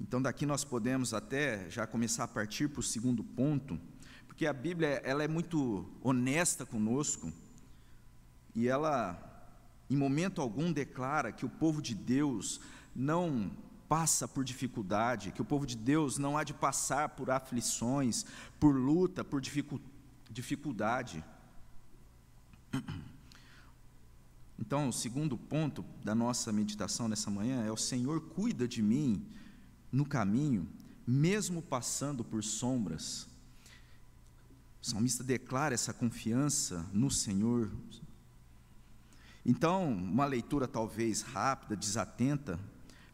Então 0.00 0.20
daqui 0.20 0.44
nós 0.44 0.64
podemos 0.64 1.14
até 1.14 1.70
já 1.70 1.86
começar 1.86 2.24
a 2.24 2.28
partir 2.28 2.68
para 2.68 2.80
o 2.80 2.82
segundo 2.82 3.22
ponto, 3.22 3.78
porque 4.26 4.44
a 4.44 4.52
Bíblia 4.52 5.00
ela 5.04 5.22
é 5.22 5.28
muito 5.28 5.88
honesta 6.02 6.66
conosco 6.66 7.32
e 8.56 8.66
ela 8.66 9.31
em 9.92 9.96
momento 9.96 10.40
algum 10.40 10.72
declara 10.72 11.32
que 11.32 11.44
o 11.44 11.48
povo 11.48 11.82
de 11.82 11.94
Deus 11.94 12.60
não 12.94 13.50
passa 13.88 14.26
por 14.26 14.42
dificuldade, 14.42 15.32
que 15.32 15.42
o 15.42 15.44
povo 15.44 15.66
de 15.66 15.76
Deus 15.76 16.16
não 16.16 16.38
há 16.38 16.44
de 16.44 16.54
passar 16.54 17.10
por 17.10 17.30
aflições, 17.30 18.24
por 18.58 18.74
luta, 18.74 19.22
por 19.22 19.40
dificuldade. 20.30 21.22
Então, 24.58 24.88
o 24.88 24.92
segundo 24.92 25.36
ponto 25.36 25.84
da 26.04 26.14
nossa 26.14 26.52
meditação 26.52 27.08
nessa 27.08 27.28
manhã 27.28 27.64
é: 27.64 27.72
o 27.72 27.76
Senhor 27.76 28.20
cuida 28.20 28.68
de 28.68 28.80
mim 28.80 29.26
no 29.90 30.06
caminho, 30.06 30.68
mesmo 31.04 31.60
passando 31.60 32.22
por 32.22 32.44
sombras. 32.44 33.26
O 34.80 34.86
salmista 34.86 35.24
declara 35.24 35.74
essa 35.74 35.92
confiança 35.92 36.86
no 36.92 37.10
Senhor. 37.10 37.72
Então, 39.44 39.92
uma 39.92 40.24
leitura 40.24 40.68
talvez 40.68 41.22
rápida, 41.22 41.76
desatenta, 41.76 42.58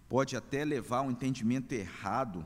pode 0.08 0.36
até 0.36 0.64
levar 0.64 0.98
a 0.98 1.02
um 1.02 1.10
entendimento 1.10 1.72
errado 1.72 2.44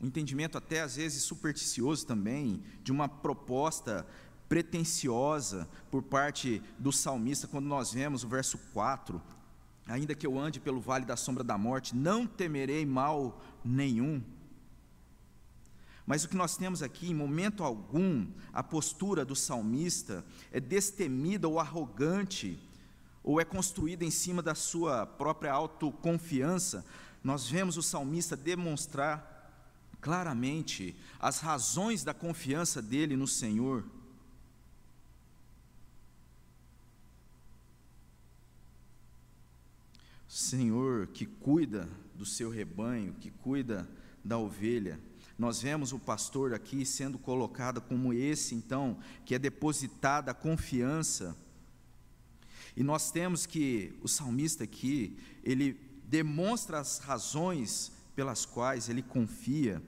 um 0.00 0.06
entendimento 0.06 0.56
até 0.56 0.80
às 0.80 0.96
vezes 0.96 1.22
supersticioso 1.22 2.06
também, 2.06 2.62
de 2.82 2.92
uma 2.92 3.08
proposta 3.08 4.06
pretensiosa 4.48 5.68
por 5.90 6.02
parte 6.02 6.62
do 6.78 6.92
salmista, 6.92 7.46
quando 7.46 7.66
nós 7.66 7.92
vemos 7.92 8.22
o 8.24 8.28
verso 8.28 8.58
4, 8.72 9.20
ainda 9.86 10.14
que 10.14 10.26
eu 10.26 10.38
ande 10.38 10.60
pelo 10.60 10.80
vale 10.80 11.04
da 11.04 11.16
sombra 11.16 11.42
da 11.42 11.58
morte, 11.58 11.96
não 11.96 12.26
temerei 12.26 12.86
mal 12.86 13.42
nenhum. 13.64 14.22
Mas 16.08 16.24
o 16.24 16.28
que 16.30 16.36
nós 16.36 16.56
temos 16.56 16.82
aqui, 16.82 17.10
em 17.10 17.14
momento 17.14 17.62
algum, 17.62 18.26
a 18.50 18.62
postura 18.62 19.26
do 19.26 19.36
salmista 19.36 20.24
é 20.50 20.58
destemida 20.58 21.46
ou 21.46 21.60
arrogante, 21.60 22.58
ou 23.22 23.38
é 23.38 23.44
construída 23.44 24.06
em 24.06 24.10
cima 24.10 24.40
da 24.40 24.54
sua 24.54 25.04
própria 25.04 25.52
autoconfiança. 25.52 26.82
Nós 27.22 27.46
vemos 27.46 27.76
o 27.76 27.82
salmista 27.82 28.34
demonstrar 28.34 29.52
claramente 30.00 30.96
as 31.20 31.40
razões 31.40 32.02
da 32.02 32.14
confiança 32.14 32.80
dele 32.80 33.14
no 33.14 33.26
Senhor. 33.28 33.84
Senhor 40.26 41.08
que 41.08 41.26
cuida 41.26 41.86
do 42.14 42.24
seu 42.24 42.48
rebanho, 42.48 43.12
que 43.20 43.30
cuida 43.30 43.86
da 44.24 44.38
ovelha. 44.38 45.00
Nós 45.38 45.62
vemos 45.62 45.92
o 45.92 45.98
pastor 45.98 46.52
aqui 46.52 46.84
sendo 46.84 47.18
colocado 47.18 47.80
como 47.80 48.12
esse, 48.12 48.54
então, 48.54 48.98
que 49.24 49.34
é 49.34 49.38
depositada 49.38 50.32
a 50.32 50.34
confiança. 50.34 51.36
E 52.76 52.82
nós 52.82 53.10
temos 53.10 53.46
que 53.46 53.96
o 54.02 54.08
salmista 54.08 54.64
aqui, 54.64 55.16
ele 55.44 55.74
demonstra 56.04 56.78
as 56.78 56.98
razões 56.98 57.92
pelas 58.16 58.44
quais 58.44 58.88
ele 58.88 59.02
confia. 59.02 59.82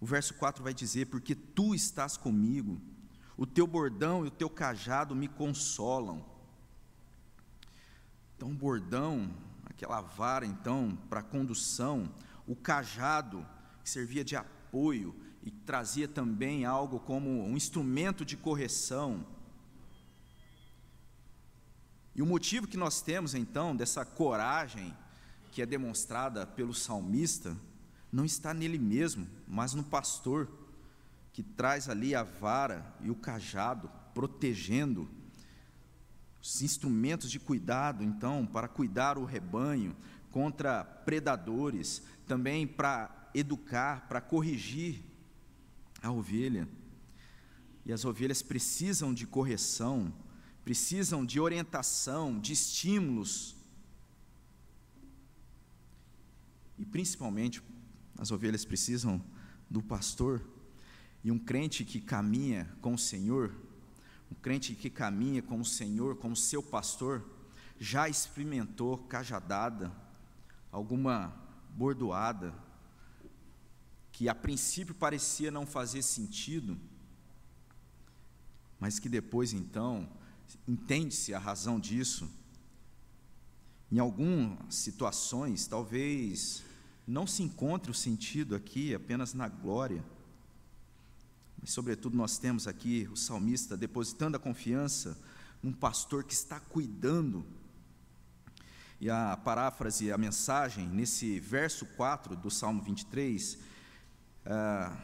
O 0.00 0.06
verso 0.06 0.34
4 0.34 0.62
vai 0.62 0.72
dizer: 0.72 1.06
Porque 1.06 1.34
tu 1.34 1.74
estás 1.74 2.16
comigo, 2.16 2.80
o 3.36 3.46
teu 3.46 3.66
bordão 3.66 4.24
e 4.24 4.28
o 4.28 4.30
teu 4.30 4.48
cajado 4.48 5.14
me 5.14 5.28
consolam. 5.28 6.24
Então, 8.34 8.50
o 8.50 8.54
bordão, 8.54 9.30
aquela 9.64 10.00
vara, 10.00 10.46
então, 10.46 10.96
para 11.08 11.22
condução, 11.22 12.10
o 12.46 12.54
cajado, 12.54 13.46
que 13.82 13.90
servia 13.90 14.24
de 14.24 14.36
apoio 14.36 15.14
e 15.42 15.50
trazia 15.50 16.08
também 16.08 16.64
algo 16.64 17.00
como 17.00 17.44
um 17.44 17.56
instrumento 17.56 18.24
de 18.24 18.36
correção. 18.36 19.24
E 22.14 22.22
o 22.22 22.26
motivo 22.26 22.66
que 22.66 22.76
nós 22.76 23.00
temos, 23.00 23.34
então, 23.34 23.76
dessa 23.76 24.04
coragem 24.04 24.96
que 25.52 25.62
é 25.62 25.66
demonstrada 25.66 26.46
pelo 26.46 26.74
salmista, 26.74 27.56
não 28.12 28.24
está 28.24 28.52
nele 28.54 28.78
mesmo, 28.78 29.26
mas 29.46 29.74
no 29.74 29.82
pastor, 29.82 30.48
que 31.32 31.42
traz 31.42 31.88
ali 31.88 32.14
a 32.14 32.22
vara 32.22 32.94
e 33.00 33.10
o 33.10 33.14
cajado, 33.14 33.90
protegendo 34.14 35.08
os 36.42 36.62
instrumentos 36.62 37.30
de 37.30 37.38
cuidado, 37.38 38.02
então, 38.02 38.46
para 38.46 38.68
cuidar 38.68 39.18
o 39.18 39.24
rebanho 39.24 39.94
contra 40.36 40.84
predadores, 40.84 42.02
também 42.26 42.66
para 42.66 43.30
educar, 43.32 44.06
para 44.06 44.20
corrigir 44.20 45.02
a 46.02 46.12
ovelha. 46.12 46.68
E 47.86 47.90
as 47.90 48.04
ovelhas 48.04 48.42
precisam 48.42 49.14
de 49.14 49.26
correção, 49.26 50.12
precisam 50.62 51.24
de 51.24 51.40
orientação, 51.40 52.38
de 52.38 52.52
estímulos. 52.52 53.56
E 56.78 56.84
principalmente, 56.84 57.62
as 58.18 58.30
ovelhas 58.30 58.62
precisam 58.62 59.24
do 59.70 59.82
pastor. 59.82 60.42
E 61.24 61.32
um 61.32 61.38
crente 61.38 61.82
que 61.82 61.98
caminha 61.98 62.70
com 62.82 62.92
o 62.92 62.98
Senhor 62.98 63.54
um 64.30 64.34
crente 64.34 64.74
que 64.74 64.90
caminha 64.90 65.40
com 65.40 65.60
o 65.60 65.64
Senhor, 65.64 66.16
como 66.16 66.34
seu 66.34 66.60
pastor, 66.60 67.24
já 67.78 68.08
experimentou 68.08 68.98
cajadada, 68.98 69.92
alguma 70.76 71.34
bordoada, 71.70 72.54
que 74.12 74.28
a 74.28 74.34
princípio 74.34 74.94
parecia 74.94 75.50
não 75.50 75.64
fazer 75.64 76.02
sentido, 76.02 76.78
mas 78.78 78.98
que 78.98 79.08
depois 79.08 79.54
então 79.54 80.06
entende-se 80.68 81.32
a 81.32 81.38
razão 81.38 81.80
disso. 81.80 82.30
Em 83.90 83.98
algumas 83.98 84.74
situações, 84.74 85.66
talvez 85.66 86.62
não 87.06 87.26
se 87.26 87.42
encontre 87.42 87.90
o 87.90 87.94
sentido 87.94 88.54
aqui 88.54 88.94
apenas 88.94 89.32
na 89.32 89.48
glória, 89.48 90.04
mas, 91.58 91.70
sobretudo, 91.70 92.16
nós 92.16 92.36
temos 92.36 92.66
aqui 92.66 93.08
o 93.10 93.16
salmista 93.16 93.78
depositando 93.78 94.36
a 94.36 94.40
confiança 94.40 95.18
num 95.62 95.72
pastor 95.72 96.22
que 96.22 96.34
está 96.34 96.60
cuidando. 96.60 97.46
E 98.98 99.10
a 99.10 99.36
paráfrase, 99.36 100.10
a 100.10 100.16
mensagem, 100.16 100.88
nesse 100.88 101.38
verso 101.38 101.84
4 101.84 102.34
do 102.34 102.50
Salmo 102.50 102.80
23, 102.80 103.58
ah, 104.46 104.96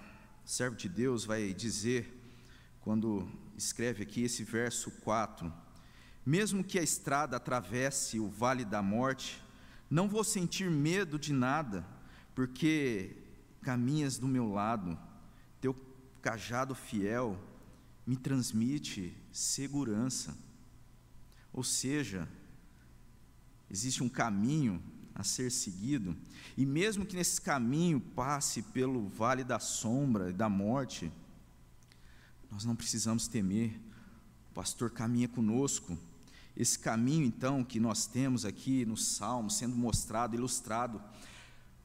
o 0.42 0.48
servo 0.48 0.74
de 0.74 0.88
Deus 0.88 1.26
vai 1.26 1.52
dizer, 1.52 2.10
quando 2.80 3.30
escreve 3.54 4.02
aqui 4.02 4.22
esse 4.22 4.44
verso 4.44 4.90
4, 5.02 5.52
mesmo 6.24 6.64
que 6.64 6.78
a 6.78 6.82
estrada 6.82 7.36
atravesse 7.36 8.18
o 8.18 8.30
vale 8.30 8.64
da 8.64 8.80
morte, 8.80 9.42
não 9.90 10.08
vou 10.08 10.24
sentir 10.24 10.70
medo 10.70 11.18
de 11.18 11.34
nada, 11.34 11.86
porque 12.34 13.14
caminhas 13.60 14.16
do 14.16 14.26
meu 14.26 14.50
lado, 14.50 14.98
teu 15.60 15.76
cajado 16.22 16.74
fiel 16.74 17.38
me 18.06 18.16
transmite 18.16 19.14
segurança. 19.30 20.34
Ou 21.52 21.62
seja, 21.62 22.26
existe 23.72 24.02
um 24.02 24.08
caminho 24.08 24.82
a 25.14 25.24
ser 25.24 25.50
seguido, 25.50 26.14
e 26.56 26.66
mesmo 26.66 27.06
que 27.06 27.16
nesse 27.16 27.40
caminho 27.40 27.98
passe 28.00 28.62
pelo 28.62 29.08
vale 29.08 29.42
da 29.42 29.58
sombra 29.58 30.30
e 30.30 30.32
da 30.32 30.48
morte, 30.48 31.10
nós 32.50 32.64
não 32.64 32.76
precisamos 32.76 33.26
temer, 33.26 33.80
o 34.50 34.54
pastor 34.54 34.90
caminha 34.90 35.26
conosco. 35.26 35.98
Esse 36.54 36.78
caminho, 36.78 37.24
então, 37.24 37.64
que 37.64 37.80
nós 37.80 38.06
temos 38.06 38.44
aqui 38.44 38.84
no 38.84 38.96
Salmo, 38.96 39.50
sendo 39.50 39.74
mostrado, 39.74 40.36
ilustrado, 40.36 41.00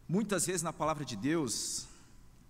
muitas 0.09 0.45
vezes 0.45 0.61
na 0.61 0.73
palavra 0.73 1.05
de 1.05 1.15
Deus, 1.15 1.87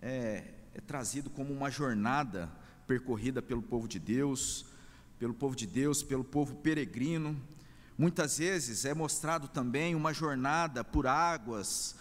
é, 0.01 0.51
é 0.73 0.81
trazido 0.81 1.29
como 1.29 1.53
uma 1.53 1.69
jornada 1.69 2.51
percorrida 2.87 3.39
pelo 3.39 3.61
povo 3.61 3.87
de 3.87 3.99
Deus, 3.99 4.65
pelo 5.19 5.33
povo 5.33 5.55
de 5.55 5.67
Deus, 5.67 6.01
pelo 6.01 6.23
povo 6.23 6.55
peregrino. 6.55 7.39
Muitas 7.97 8.37
vezes 8.37 8.85
é 8.85 8.93
mostrado 8.93 9.47
também 9.47 9.95
uma 9.95 10.13
jornada 10.13 10.83
por 10.83 11.07
águas 11.07 11.95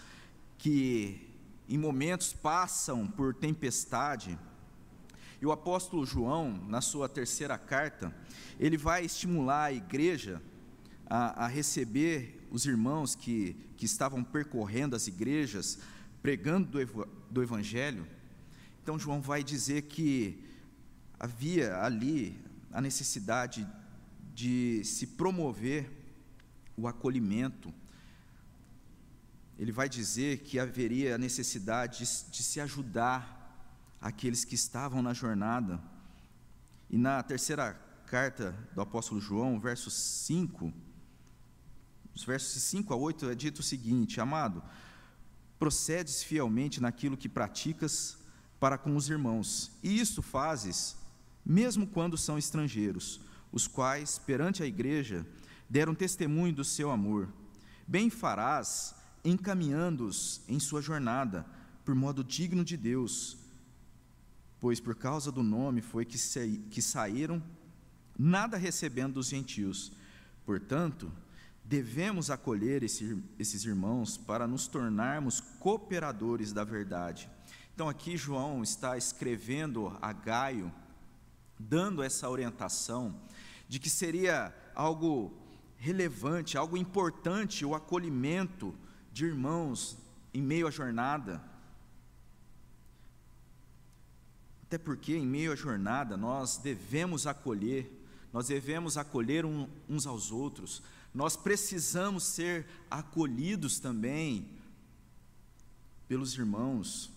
que 0.58 1.28
em 1.68 1.78
momentos 1.78 2.32
passam 2.32 3.06
por 3.06 3.34
tempestade. 3.34 4.38
E 5.40 5.46
o 5.46 5.52
apóstolo 5.52 6.04
João, 6.04 6.52
na 6.68 6.80
sua 6.80 7.08
terceira 7.08 7.56
carta, 7.56 8.14
ele 8.58 8.76
vai 8.76 9.04
estimular 9.04 9.64
a 9.64 9.72
igreja 9.72 10.42
a, 11.08 11.44
a 11.44 11.46
receber 11.46 12.46
os 12.50 12.66
irmãos 12.66 13.14
que, 13.14 13.56
que 13.76 13.86
estavam 13.86 14.22
percorrendo 14.22 14.94
as 14.94 15.06
igrejas, 15.06 15.78
pregando 16.22 16.68
do, 16.68 17.08
do 17.30 17.42
Evangelho, 17.42 18.06
então, 18.86 19.00
João 19.00 19.20
vai 19.20 19.42
dizer 19.42 19.82
que 19.82 20.38
havia 21.18 21.76
ali 21.78 22.40
a 22.72 22.80
necessidade 22.80 23.66
de 24.36 24.84
se 24.84 25.06
promover 25.06 25.90
o 26.76 26.86
acolhimento. 26.86 27.72
Ele 29.58 29.72
vai 29.72 29.88
dizer 29.88 30.40
que 30.40 30.58
haveria 30.58 31.14
a 31.14 31.18
necessidade 31.18 32.00
de, 32.00 32.30
de 32.30 32.42
se 32.42 32.60
ajudar 32.60 33.34
aqueles 33.98 34.44
que 34.44 34.54
estavam 34.54 35.00
na 35.00 35.14
jornada. 35.14 35.82
E 36.90 36.98
na 36.98 37.22
terceira 37.22 37.72
carta 38.06 38.54
do 38.74 38.82
apóstolo 38.82 39.22
João, 39.22 39.58
verso 39.58 39.90
5, 39.90 40.70
os 42.14 42.22
versos 42.22 42.62
5 42.62 42.92
a 42.92 42.96
8 42.96 43.30
é 43.30 43.34
dito 43.34 43.60
o 43.60 43.62
seguinte: 43.62 44.20
Amado, 44.20 44.62
procedes 45.58 46.22
fielmente 46.22 46.78
naquilo 46.78 47.16
que 47.16 47.26
praticas, 47.26 48.18
para 48.60 48.76
com 48.76 48.94
os 48.96 49.08
irmãos, 49.08 49.72
e 49.82 49.98
isto 49.98 50.20
fazes, 50.20 50.94
mesmo 51.42 51.86
quando 51.86 52.18
são 52.18 52.36
estrangeiros, 52.36 53.20
os 53.52 53.66
quais, 53.66 54.18
perante 54.18 54.62
a 54.62 54.66
igreja, 54.66 55.26
deram 55.68 55.94
testemunho 55.94 56.54
do 56.54 56.64
seu 56.64 56.90
amor. 56.90 57.28
Bem 57.86 58.10
farás, 58.10 58.94
encaminhando-os 59.24 60.40
em 60.48 60.58
sua 60.58 60.80
jornada, 60.80 61.46
por 61.84 61.94
modo 61.94 62.24
digno 62.24 62.64
de 62.64 62.76
Deus, 62.76 63.38
pois 64.60 64.80
por 64.80 64.94
causa 64.94 65.30
do 65.30 65.42
nome 65.42 65.80
foi 65.80 66.04
que, 66.04 66.18
que 66.70 66.82
saíram, 66.82 67.42
nada 68.18 68.56
recebendo 68.56 69.14
dos 69.14 69.28
gentios. 69.28 69.92
Portanto, 70.44 71.12
devemos 71.64 72.30
acolher 72.30 72.82
esse, 72.82 73.22
esses 73.38 73.64
irmãos 73.64 74.16
para 74.16 74.46
nos 74.46 74.66
tornarmos 74.66 75.40
cooperadores 75.40 76.52
da 76.52 76.64
verdade. 76.64 77.28
Então, 77.74 77.88
aqui 77.88 78.16
João 78.16 78.62
está 78.62 78.96
escrevendo 78.96 79.96
a 80.00 80.12
Gaio, 80.12 80.72
dando 81.58 82.02
essa 82.02 82.28
orientação 82.28 83.14
de 83.68 83.78
que 83.78 83.90
seria 83.90 84.54
algo 84.74 85.36
relevante, 85.76 86.56
algo 86.56 86.76
importante 86.76 87.64
o 87.64 87.74
acolhimento 87.74 88.74
de 89.12 89.24
irmãos 89.24 89.96
em 90.32 90.42
meio 90.42 90.66
à 90.66 90.70
jornada. 90.70 91.42
Até 94.62 94.78
porque, 94.78 95.16
em 95.16 95.26
meio 95.26 95.52
à 95.52 95.56
jornada, 95.56 96.16
nós 96.16 96.56
devemos 96.56 97.26
acolher, 97.26 97.90
nós 98.32 98.48
devemos 98.48 98.96
acolher 98.96 99.44
uns 99.44 100.06
aos 100.06 100.30
outros, 100.30 100.82
nós 101.14 101.36
precisamos 101.36 102.24
ser 102.24 102.66
acolhidos 102.90 103.78
também 103.78 104.50
pelos 106.08 106.34
irmãos. 106.34 107.10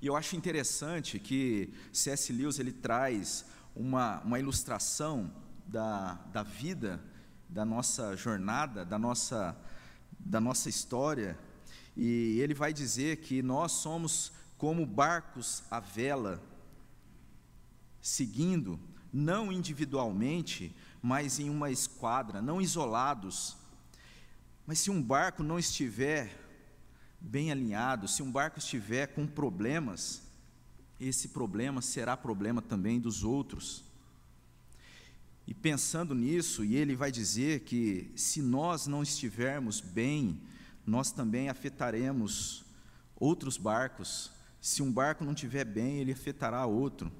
E 0.00 0.06
eu 0.06 0.16
acho 0.16 0.36
interessante 0.36 1.18
que 1.18 1.72
C.S. 1.92 2.32
Lewis 2.32 2.58
ele 2.58 2.72
traz 2.72 3.44
uma, 3.74 4.20
uma 4.20 4.38
ilustração 4.38 5.32
da, 5.66 6.14
da 6.32 6.42
vida 6.42 7.00
da 7.52 7.64
nossa 7.66 8.16
jornada, 8.16 8.82
da 8.82 8.98
nossa, 8.98 9.54
da 10.18 10.40
nossa 10.40 10.70
história, 10.70 11.38
e 11.94 12.38
ele 12.40 12.54
vai 12.54 12.72
dizer 12.72 13.18
que 13.18 13.42
nós 13.42 13.72
somos 13.72 14.32
como 14.56 14.86
barcos 14.86 15.62
à 15.70 15.78
vela, 15.78 16.42
seguindo, 18.00 18.80
não 19.12 19.52
individualmente, 19.52 20.74
mas 21.02 21.38
em 21.38 21.50
uma 21.50 21.70
esquadra, 21.70 22.40
não 22.40 22.60
isolados. 22.60 23.56
Mas 24.66 24.78
se 24.78 24.90
um 24.90 25.02
barco 25.02 25.42
não 25.42 25.58
estiver 25.58 26.34
bem 27.20 27.52
alinhado, 27.52 28.08
se 28.08 28.22
um 28.22 28.32
barco 28.32 28.58
estiver 28.58 29.08
com 29.08 29.26
problemas, 29.26 30.22
esse 31.08 31.28
problema 31.28 31.82
será 31.82 32.16
problema 32.16 32.62
também 32.62 33.00
dos 33.00 33.24
outros. 33.24 33.84
E 35.46 35.52
pensando 35.52 36.14
nisso, 36.14 36.64
e 36.64 36.76
ele 36.76 36.94
vai 36.94 37.10
dizer 37.10 37.60
que 37.60 38.12
se 38.16 38.40
nós 38.40 38.86
não 38.86 39.02
estivermos 39.02 39.80
bem, 39.80 40.40
nós 40.86 41.10
também 41.10 41.48
afetaremos 41.48 42.64
outros 43.16 43.56
barcos. 43.56 44.30
Se 44.60 44.82
um 44.82 44.92
barco 44.92 45.24
não 45.24 45.32
estiver 45.32 45.64
bem, 45.64 45.98
ele 45.98 46.12
afetará 46.12 46.64
outro. 46.66 47.10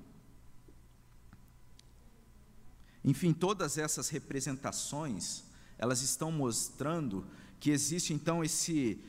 Enfim, 3.05 3.33
todas 3.33 3.79
essas 3.79 4.09
representações, 4.09 5.43
elas 5.77 6.03
estão 6.03 6.31
mostrando 6.31 7.27
que 7.59 7.71
existe 7.71 8.15
então 8.15 8.45
esse 8.45 9.03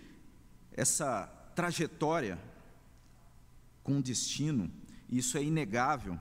essa 0.76 1.28
trajetória 1.56 2.40
com 3.84 4.02
destino, 4.02 4.72
e 5.10 5.18
isso 5.18 5.38
é 5.38 5.44
inegável. 5.44 6.20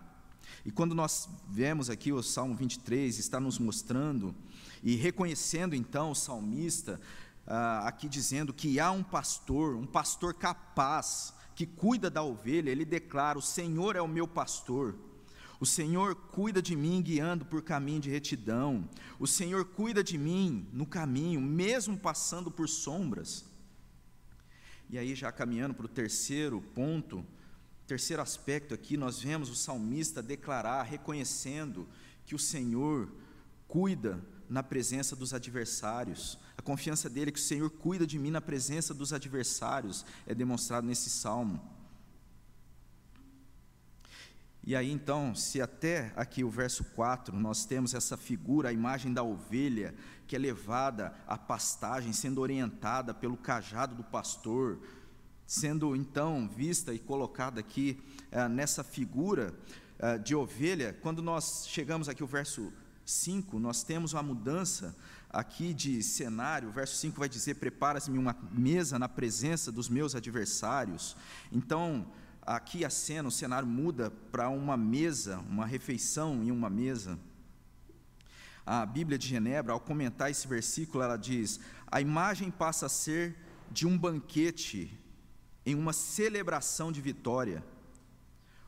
E 0.64 0.70
quando 0.70 0.94
nós 0.94 1.28
vemos 1.48 1.88
aqui 1.88 2.12
o 2.12 2.22
Salmo 2.22 2.54
23, 2.54 3.18
está 3.18 3.40
nos 3.40 3.58
mostrando 3.58 4.34
e 4.82 4.96
reconhecendo 4.96 5.74
então 5.74 6.10
o 6.10 6.14
salmista, 6.14 7.00
ah, 7.46 7.86
aqui 7.86 8.08
dizendo 8.08 8.52
que 8.52 8.78
há 8.78 8.90
um 8.90 9.02
pastor, 9.02 9.76
um 9.76 9.86
pastor 9.86 10.34
capaz, 10.34 11.34
que 11.54 11.66
cuida 11.66 12.10
da 12.10 12.22
ovelha, 12.22 12.70
ele 12.70 12.84
declara: 12.84 13.38
O 13.38 13.42
Senhor 13.42 13.96
é 13.96 14.00
o 14.00 14.08
meu 14.08 14.26
pastor. 14.26 14.96
O 15.60 15.66
Senhor 15.66 16.16
cuida 16.16 16.60
de 16.60 16.74
mim 16.74 17.00
guiando 17.00 17.44
por 17.44 17.62
caminho 17.62 18.00
de 18.00 18.10
retidão. 18.10 18.88
O 19.18 19.28
Senhor 19.28 19.64
cuida 19.64 20.02
de 20.02 20.18
mim 20.18 20.68
no 20.72 20.84
caminho, 20.84 21.40
mesmo 21.40 21.96
passando 21.96 22.50
por 22.50 22.68
sombras. 22.68 23.44
E 24.90 24.98
aí, 24.98 25.14
já 25.14 25.30
caminhando 25.30 25.72
para 25.72 25.86
o 25.86 25.88
terceiro 25.88 26.60
ponto, 26.74 27.24
Terceiro 27.86 28.22
aspecto 28.22 28.72
aqui, 28.74 28.96
nós 28.96 29.20
vemos 29.20 29.50
o 29.50 29.54
salmista 29.54 30.22
declarar, 30.22 30.84
reconhecendo 30.84 31.88
que 32.24 32.34
o 32.34 32.38
Senhor 32.38 33.12
cuida 33.66 34.20
na 34.48 34.62
presença 34.62 35.16
dos 35.16 35.32
adversários. 35.32 36.38
A 36.56 36.62
confiança 36.62 37.08
dele 37.08 37.30
é 37.30 37.32
que 37.32 37.40
o 37.40 37.42
Senhor 37.42 37.70
cuida 37.70 38.06
de 38.06 38.18
mim 38.18 38.30
na 38.30 38.40
presença 38.40 38.92
dos 38.92 39.12
adversários 39.12 40.04
é 40.26 40.34
demonstrado 40.34 40.86
nesse 40.86 41.10
salmo. 41.10 41.60
E 44.64 44.76
aí 44.76 44.92
então, 44.92 45.34
se 45.34 45.60
até 45.60 46.12
aqui 46.14 46.44
o 46.44 46.50
verso 46.50 46.84
4 46.84 47.36
nós 47.36 47.64
temos 47.64 47.94
essa 47.94 48.16
figura, 48.16 48.68
a 48.68 48.72
imagem 48.72 49.12
da 49.12 49.22
ovelha 49.22 49.92
que 50.26 50.36
é 50.36 50.38
levada 50.38 51.12
à 51.26 51.36
pastagem, 51.36 52.12
sendo 52.12 52.40
orientada 52.40 53.12
pelo 53.12 53.36
cajado 53.36 53.96
do 53.96 54.04
pastor, 54.04 54.78
sendo 55.52 55.94
então 55.94 56.48
vista 56.48 56.94
e 56.94 56.98
colocada 56.98 57.60
aqui 57.60 58.02
eh, 58.30 58.48
nessa 58.48 58.82
figura 58.82 59.54
eh, 59.98 60.16
de 60.16 60.34
ovelha, 60.34 60.96
quando 61.02 61.20
nós 61.20 61.66
chegamos 61.68 62.08
aqui 62.08 62.22
ao 62.22 62.28
verso 62.28 62.72
5, 63.04 63.58
nós 63.58 63.82
temos 63.82 64.14
uma 64.14 64.22
mudança 64.22 64.96
aqui 65.28 65.74
de 65.74 66.02
cenário. 66.02 66.70
O 66.70 66.72
verso 66.72 66.96
5 66.96 67.20
vai 67.20 67.28
dizer: 67.28 67.56
Prepara-se-me 67.56 68.16
uma 68.16 68.34
mesa 68.50 68.98
na 68.98 69.10
presença 69.10 69.70
dos 69.70 69.90
meus 69.90 70.14
adversários. 70.14 71.14
Então, 71.52 72.06
aqui 72.40 72.82
a 72.82 72.88
cena, 72.88 73.28
o 73.28 73.32
cenário 73.32 73.68
muda 73.68 74.10
para 74.30 74.48
uma 74.48 74.78
mesa, 74.78 75.36
uma 75.50 75.66
refeição 75.66 76.42
em 76.42 76.50
uma 76.50 76.70
mesa. 76.70 77.18
A 78.64 78.86
Bíblia 78.86 79.18
de 79.18 79.28
Genebra, 79.28 79.74
ao 79.74 79.80
comentar 79.80 80.30
esse 80.30 80.48
versículo, 80.48 81.04
ela 81.04 81.18
diz: 81.18 81.60
A 81.88 82.00
imagem 82.00 82.50
passa 82.50 82.86
a 82.86 82.88
ser 82.88 83.36
de 83.70 83.86
um 83.86 83.98
banquete 83.98 84.98
em 85.64 85.74
uma 85.74 85.92
celebração 85.92 86.90
de 86.90 87.00
vitória. 87.00 87.64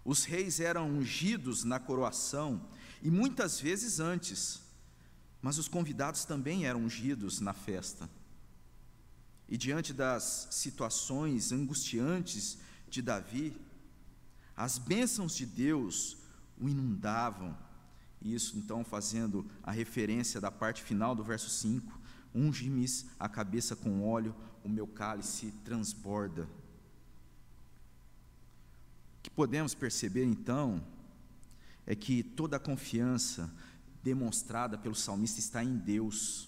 Os 0.05 0.25
reis 0.25 0.61
eram 0.61 0.89
ungidos 0.89 1.65
na 1.65 1.81
coroação 1.81 2.69
e 3.03 3.11
muitas 3.11 3.61
vezes 3.61 4.01
antes, 4.01 4.63
mas 5.41 5.59
os 5.59 5.69
convidados 5.69 6.25
também 6.25 6.67
eram 6.67 6.85
ungidos 6.85 7.41
na 7.41 7.53
festa. 7.53 8.09
E 9.49 9.57
diante 9.57 9.93
das 9.93 10.49
situações 10.51 11.53
angustiantes 11.53 12.59
de 12.89 13.03
Davi, 13.03 13.57
as 14.57 14.79
bênçãos 14.79 15.35
de 15.35 15.45
Deus 15.45 16.17
o 16.59 16.69
inundavam. 16.69 17.57
Isso 18.23 18.57
então 18.57 18.85
fazendo 18.85 19.47
a 19.63 19.71
referência 19.71 20.41
da 20.41 20.51
parte 20.51 20.83
final 20.83 21.15
do 21.15 21.25
verso 21.25 21.51
5: 21.51 22.01
Unge-me 22.35 22.87
a 23.19 23.29
cabeça 23.29 23.77
com 23.77 24.07
óleo, 24.07 24.35
o 24.63 24.69
meu 24.69 24.87
cálice 24.87 25.53
transborda 25.65 26.49
que 29.25 29.31
podemos 29.31 29.75
perceber 29.75 30.23
então 30.23 30.85
é 31.87 31.95
que 31.95 32.23
toda 32.23 32.59
a 32.59 32.61
confiança 32.61 33.51
demonstrada 34.03 34.77
pelo 34.77 34.95
salmista 34.95 35.41
está 35.41 35.65
em 35.65 35.79
Deus, 35.79 36.47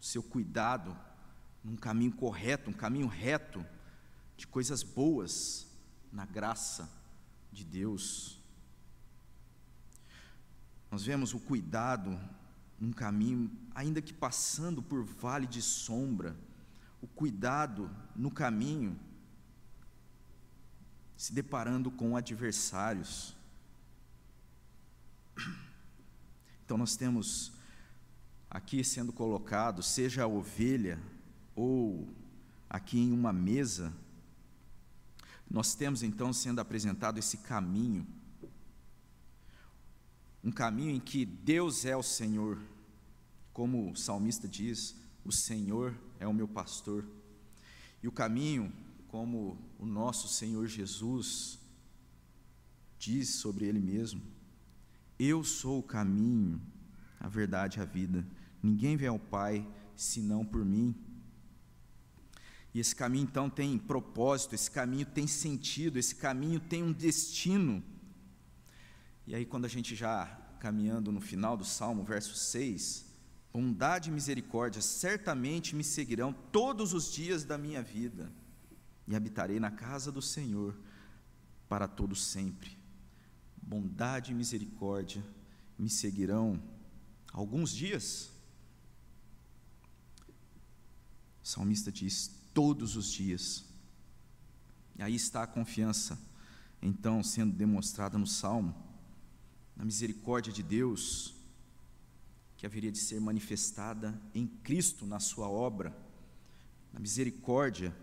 o 0.00 0.04
seu 0.04 0.24
cuidado 0.24 0.96
num 1.62 1.76
caminho 1.76 2.10
correto, 2.10 2.68
um 2.68 2.72
caminho 2.72 3.06
reto 3.06 3.64
de 4.36 4.44
coisas 4.44 4.82
boas 4.82 5.68
na 6.12 6.26
graça 6.26 6.90
de 7.52 7.62
Deus. 7.62 8.40
Nós 10.90 11.04
vemos 11.04 11.32
o 11.32 11.38
cuidado 11.38 12.18
num 12.80 12.92
caminho, 12.92 13.48
ainda 13.72 14.02
que 14.02 14.12
passando 14.12 14.82
por 14.82 15.04
vale 15.04 15.46
de 15.46 15.62
sombra, 15.62 16.36
o 17.00 17.06
cuidado 17.06 17.88
no 18.16 18.32
caminho 18.32 18.98
se 21.16 21.32
deparando 21.32 21.90
com 21.90 22.16
adversários. 22.16 23.34
Então 26.64 26.76
nós 26.76 26.96
temos 26.96 27.52
aqui 28.50 28.82
sendo 28.84 29.12
colocado, 29.12 29.82
seja 29.82 30.24
a 30.24 30.26
ovelha 30.26 31.00
ou 31.54 32.08
aqui 32.68 32.98
em 32.98 33.12
uma 33.12 33.32
mesa, 33.32 33.92
nós 35.48 35.74
temos 35.74 36.02
então 36.02 36.32
sendo 36.32 36.60
apresentado 36.60 37.18
esse 37.18 37.38
caminho, 37.38 38.06
um 40.42 40.50
caminho 40.50 40.90
em 40.90 41.00
que 41.00 41.24
Deus 41.24 41.84
é 41.84 41.96
o 41.96 42.02
Senhor, 42.02 42.58
como 43.52 43.90
o 43.92 43.96
salmista 43.96 44.46
diz: 44.46 44.96
o 45.24 45.32
Senhor 45.32 45.96
é 46.18 46.26
o 46.26 46.34
meu 46.34 46.48
pastor, 46.48 47.04
e 48.02 48.08
o 48.08 48.12
caminho 48.12 48.72
como 49.16 49.56
o 49.78 49.86
nosso 49.86 50.28
Senhor 50.28 50.66
Jesus 50.66 51.58
diz 52.98 53.30
sobre 53.30 53.64
Ele 53.64 53.80
mesmo: 53.80 54.20
Eu 55.18 55.42
sou 55.42 55.78
o 55.78 55.82
caminho, 55.82 56.60
a 57.18 57.26
verdade 57.26 57.78
e 57.78 57.80
a 57.80 57.86
vida. 57.86 58.26
Ninguém 58.62 58.94
vem 58.94 59.08
ao 59.08 59.18
Pai 59.18 59.66
senão 59.96 60.44
por 60.44 60.62
mim. 60.62 60.94
E 62.74 62.78
esse 62.78 62.94
caminho 62.94 63.22
então 63.22 63.48
tem 63.48 63.78
propósito, 63.78 64.54
esse 64.54 64.70
caminho 64.70 65.06
tem 65.06 65.26
sentido, 65.26 65.98
esse 65.98 66.14
caminho 66.14 66.60
tem 66.60 66.82
um 66.82 66.92
destino. 66.92 67.82
E 69.26 69.34
aí, 69.34 69.46
quando 69.46 69.64
a 69.64 69.68
gente 69.68 69.96
já 69.96 70.26
caminhando 70.60 71.10
no 71.10 71.22
final 71.22 71.56
do 71.56 71.64
Salmo, 71.64 72.04
verso 72.04 72.34
6, 72.34 73.06
bondade 73.50 74.10
e 74.10 74.12
misericórdia 74.12 74.82
certamente 74.82 75.74
me 75.74 75.82
seguirão 75.82 76.34
todos 76.52 76.92
os 76.92 77.10
dias 77.10 77.44
da 77.44 77.56
minha 77.56 77.82
vida 77.82 78.30
e 79.06 79.14
habitarei 79.14 79.60
na 79.60 79.70
casa 79.70 80.10
do 80.10 80.20
Senhor 80.20 80.76
para 81.68 81.86
todo 81.86 82.14
sempre. 82.14 82.76
Bondade 83.56 84.32
e 84.32 84.34
misericórdia 84.34 85.24
me 85.78 85.88
seguirão 85.88 86.60
alguns 87.32 87.70
dias. 87.70 88.30
O 91.42 91.46
salmista 91.46 91.92
diz: 91.92 92.30
todos 92.52 92.96
os 92.96 93.10
dias. 93.10 93.64
E 94.98 95.02
aí 95.02 95.14
está 95.14 95.42
a 95.42 95.46
confiança, 95.46 96.18
então, 96.80 97.22
sendo 97.22 97.54
demonstrada 97.54 98.16
no 98.16 98.26
salmo, 98.26 98.74
na 99.76 99.84
misericórdia 99.84 100.50
de 100.50 100.62
Deus, 100.62 101.34
que 102.56 102.64
haveria 102.64 102.90
de 102.90 102.98
ser 102.98 103.20
manifestada 103.20 104.18
em 104.34 104.46
Cristo 104.46 105.04
na 105.04 105.20
Sua 105.20 105.48
obra, 105.48 105.94
na 106.94 106.98
misericórdia 106.98 107.94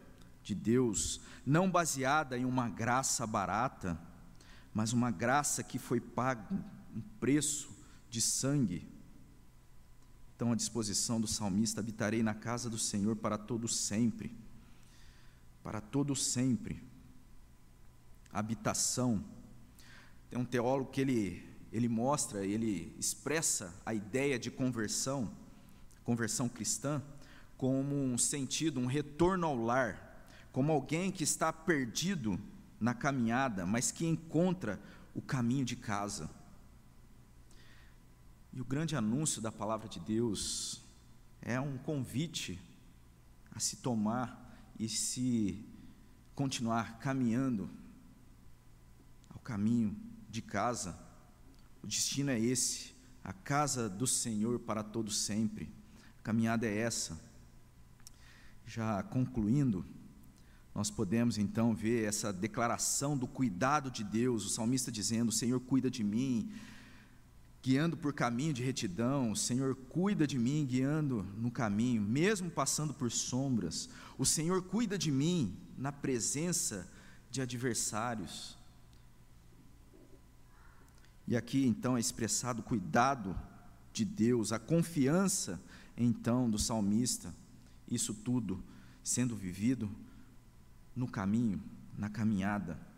de 0.43 0.53
Deus, 0.53 1.21
não 1.45 1.71
baseada 1.71 2.38
em 2.38 2.45
uma 2.45 2.69
graça 2.69 3.25
barata, 3.25 3.99
mas 4.73 4.91
uma 4.91 5.10
graça 5.10 5.63
que 5.63 5.79
foi 5.79 6.01
paga 6.01 6.45
um 6.95 7.01
preço 7.19 7.71
de 8.10 8.21
sangue. 8.21 8.88
então 10.36 10.51
à 10.51 10.56
disposição 10.56 11.19
do 11.19 11.27
salmista: 11.27 11.79
habitarei 11.79 12.21
na 12.21 12.34
casa 12.34 12.69
do 12.69 12.77
Senhor 12.77 13.15
para 13.15 13.38
todo 13.38 13.67
sempre. 13.67 14.36
Para 15.63 15.79
todo 15.79 16.15
sempre. 16.15 16.84
Habitação. 18.32 19.23
Tem 20.29 20.39
um 20.39 20.45
teólogo 20.45 20.91
que 20.91 21.01
ele, 21.01 21.47
ele 21.71 21.88
mostra, 21.88 22.45
ele 22.45 22.95
expressa 22.99 23.73
a 23.86 23.93
ideia 23.93 24.38
de 24.38 24.49
conversão, 24.49 25.32
conversão 26.03 26.49
cristã, 26.49 27.01
como 27.56 27.95
um 27.95 28.17
sentido, 28.17 28.79
um 28.79 28.88
retorno 28.88 29.45
ao 29.45 29.56
lar, 29.56 30.02
como 30.53 30.71
alguém 30.71 31.11
que 31.11 31.23
está 31.23 31.51
perdido 31.51 32.39
na 32.79 32.93
caminhada, 32.93 33.65
mas 33.65 33.91
que 33.91 34.05
encontra 34.05 34.79
o 35.15 35.21
caminho 35.21 35.65
de 35.65 35.75
casa. 35.75 36.29
E 38.53 38.61
o 38.61 38.65
grande 38.65 38.95
anúncio 38.95 39.41
da 39.41 39.51
palavra 39.51 39.89
de 39.89 39.99
Deus 39.99 40.83
é 41.41 41.59
um 41.59 41.77
convite 41.79 42.59
a 43.51 43.59
se 43.59 43.77
tomar 43.77 44.55
e 44.79 44.87
se 44.87 45.65
continuar 46.35 46.99
caminhando 46.99 47.67
ao 49.31 49.39
caminho 49.39 49.97
de 50.29 50.43
casa. 50.43 50.97
O 51.81 51.87
destino 51.87 52.29
é 52.29 52.39
esse, 52.39 52.93
a 53.23 53.33
casa 53.33 53.89
do 53.89 54.05
Senhor 54.05 54.59
para 54.59 54.83
todo 54.83 55.09
sempre. 55.09 55.73
A 56.19 56.21
caminhada 56.21 56.67
é 56.67 56.77
essa. 56.77 57.19
Já 58.67 59.01
concluindo, 59.01 59.83
nós 60.73 60.89
podemos 60.89 61.38
então 61.38 61.75
ver 61.75 62.05
essa 62.05 62.33
declaração 62.33 63.15
do 63.15 63.27
cuidado 63.27 63.91
de 63.91 64.03
Deus, 64.03 64.45
o 64.45 64.49
salmista 64.49 64.91
dizendo: 64.91 65.29
O 65.29 65.33
Senhor 65.33 65.59
cuida 65.59 65.89
de 65.89 66.03
mim, 66.03 66.51
guiando 67.62 67.95
por 67.95 68.12
caminho 68.12 68.53
de 68.53 68.63
retidão, 68.63 69.31
o 69.31 69.36
Senhor 69.36 69.75
cuida 69.75 70.25
de 70.25 70.39
mim, 70.39 70.65
guiando 70.65 71.23
no 71.38 71.51
caminho, 71.51 72.01
mesmo 72.01 72.49
passando 72.49 72.93
por 72.93 73.12
sombras, 73.12 73.88
o 74.17 74.25
Senhor 74.25 74.63
cuida 74.63 74.97
de 74.97 75.12
mim 75.12 75.55
na 75.77 75.91
presença 75.91 76.89
de 77.29 77.39
adversários. 77.39 78.57
E 81.27 81.38
aqui 81.38 81.65
então 81.65 81.95
é 81.95 81.99
expressado 81.99 82.62
o 82.62 82.63
cuidado 82.63 83.39
de 83.93 84.03
Deus, 84.03 84.51
a 84.51 84.57
confiança 84.57 85.62
então 85.95 86.49
do 86.49 86.57
salmista, 86.57 87.33
isso 87.88 88.13
tudo 88.13 88.62
sendo 89.03 89.36
vivido 89.36 89.89
no 90.95 91.08
caminho, 91.08 91.62
na 91.97 92.10
caminhada 92.10 92.93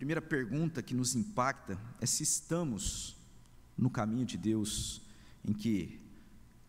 primeira 0.00 0.22
pergunta 0.22 0.82
que 0.82 0.94
nos 0.94 1.14
impacta 1.14 1.78
é 2.00 2.06
se 2.06 2.22
estamos 2.22 3.14
no 3.76 3.90
caminho 3.90 4.24
de 4.24 4.38
Deus, 4.38 5.02
em 5.44 5.52
que 5.52 6.00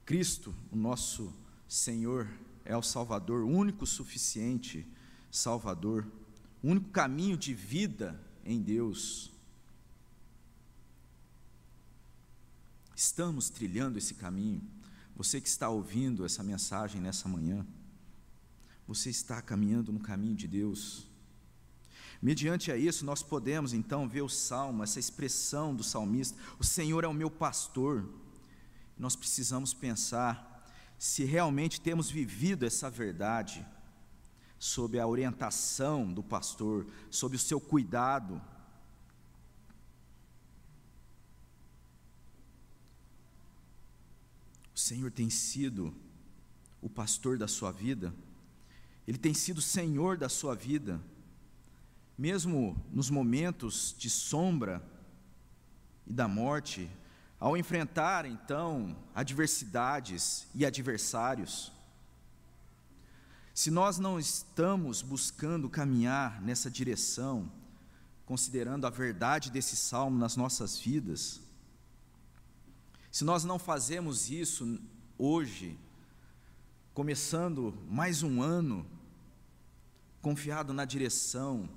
Cristo, 0.05 0.53
o 0.69 0.75
nosso 0.75 1.33
Senhor, 1.65 2.27
é 2.65 2.75
o 2.75 2.81
Salvador, 2.81 3.43
o 3.43 3.47
único 3.47 3.85
suficiente 3.85 4.85
Salvador, 5.31 6.05
o 6.61 6.67
único 6.67 6.89
caminho 6.89 7.37
de 7.37 7.53
vida 7.53 8.21
em 8.43 8.61
Deus. 8.61 9.31
Estamos 12.93 13.49
trilhando 13.49 13.97
esse 13.97 14.15
caminho. 14.15 14.61
Você 15.15 15.39
que 15.39 15.47
está 15.47 15.69
ouvindo 15.69 16.25
essa 16.25 16.43
mensagem 16.43 16.99
nessa 16.99 17.29
manhã, 17.29 17.65
você 18.93 19.09
está 19.09 19.41
caminhando 19.41 19.91
no 19.91 19.99
caminho 19.99 20.35
de 20.35 20.47
Deus. 20.47 21.07
Mediante 22.21 22.71
a 22.71 22.77
isso, 22.77 23.05
nós 23.05 23.23
podemos 23.23 23.73
então 23.73 24.07
ver 24.07 24.21
o 24.21 24.29
salmo, 24.29 24.83
essa 24.83 24.99
expressão 24.99 25.73
do 25.73 25.83
salmista: 25.83 26.37
O 26.59 26.63
Senhor 26.63 27.03
é 27.03 27.07
o 27.07 27.13
meu 27.13 27.31
pastor. 27.31 28.07
Nós 28.97 29.15
precisamos 29.15 29.73
pensar 29.73 30.49
se 30.99 31.23
realmente 31.23 31.79
temos 31.79 32.11
vivido 32.11 32.65
essa 32.65 32.89
verdade, 32.89 33.65
sob 34.59 34.99
a 34.99 35.07
orientação 35.07 36.13
do 36.13 36.21
pastor, 36.21 36.85
sob 37.09 37.37
o 37.37 37.39
seu 37.39 37.59
cuidado. 37.59 38.41
O 44.75 44.77
Senhor 44.77 45.11
tem 45.11 45.29
sido 45.29 45.95
o 46.81 46.89
pastor 46.89 47.37
da 47.37 47.47
sua 47.47 47.71
vida, 47.71 48.13
Ele 49.07 49.17
tem 49.17 49.33
sido 49.33 49.61
Senhor 49.61 50.17
da 50.17 50.29
sua 50.29 50.55
vida. 50.55 51.01
Mesmo 52.17 52.75
nos 52.91 53.09
momentos 53.09 53.95
de 53.97 54.09
sombra 54.09 54.81
e 56.05 56.13
da 56.13 56.27
morte, 56.27 56.89
ao 57.39 57.57
enfrentar 57.57 58.25
então 58.25 58.95
adversidades 59.15 60.47
e 60.53 60.65
adversários, 60.65 61.71
se 63.53 63.69
nós 63.69 63.97
não 63.97 64.19
estamos 64.19 65.01
buscando 65.01 65.69
caminhar 65.69 66.41
nessa 66.41 66.69
direção, 66.69 67.51
considerando 68.25 68.87
a 68.87 68.89
verdade 68.89 69.51
desse 69.51 69.75
salmo 69.75 70.17
nas 70.17 70.35
nossas 70.35 70.77
vidas, 70.79 71.41
se 73.11 73.25
nós 73.25 73.43
não 73.43 73.59
fazemos 73.59 74.29
isso 74.29 74.79
hoje, 75.17 75.77
começando 76.93 77.77
mais 77.89 78.23
um 78.23 78.41
ano, 78.41 78.85
confiado 80.21 80.73
na 80.73 80.85
direção, 80.85 81.69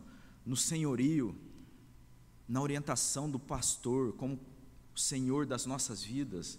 no 0.45 0.57
senhorio, 0.57 1.35
na 2.47 2.61
orientação 2.61 3.31
do 3.31 3.39
pastor, 3.39 4.13
como 4.15 4.39
Senhor 4.95 5.47
das 5.47 5.67
nossas 5.67 6.03
vidas. 6.03 6.59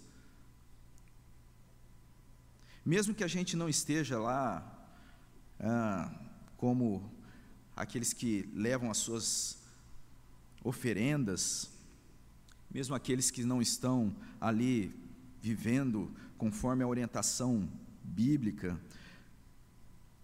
Mesmo 2.84 3.14
que 3.14 3.24
a 3.24 3.28
gente 3.28 3.56
não 3.56 3.68
esteja 3.68 4.18
lá 4.18 4.88
ah, 5.58 6.12
como 6.56 7.10
aqueles 7.74 8.12
que 8.12 8.48
levam 8.54 8.90
as 8.90 8.98
suas 8.98 9.58
oferendas, 10.62 11.70
mesmo 12.70 12.94
aqueles 12.94 13.30
que 13.30 13.44
não 13.44 13.62
estão 13.62 14.14
ali 14.40 14.94
vivendo 15.40 16.14
conforme 16.36 16.82
a 16.82 16.88
orientação 16.88 17.68
bíblica, 18.02 18.78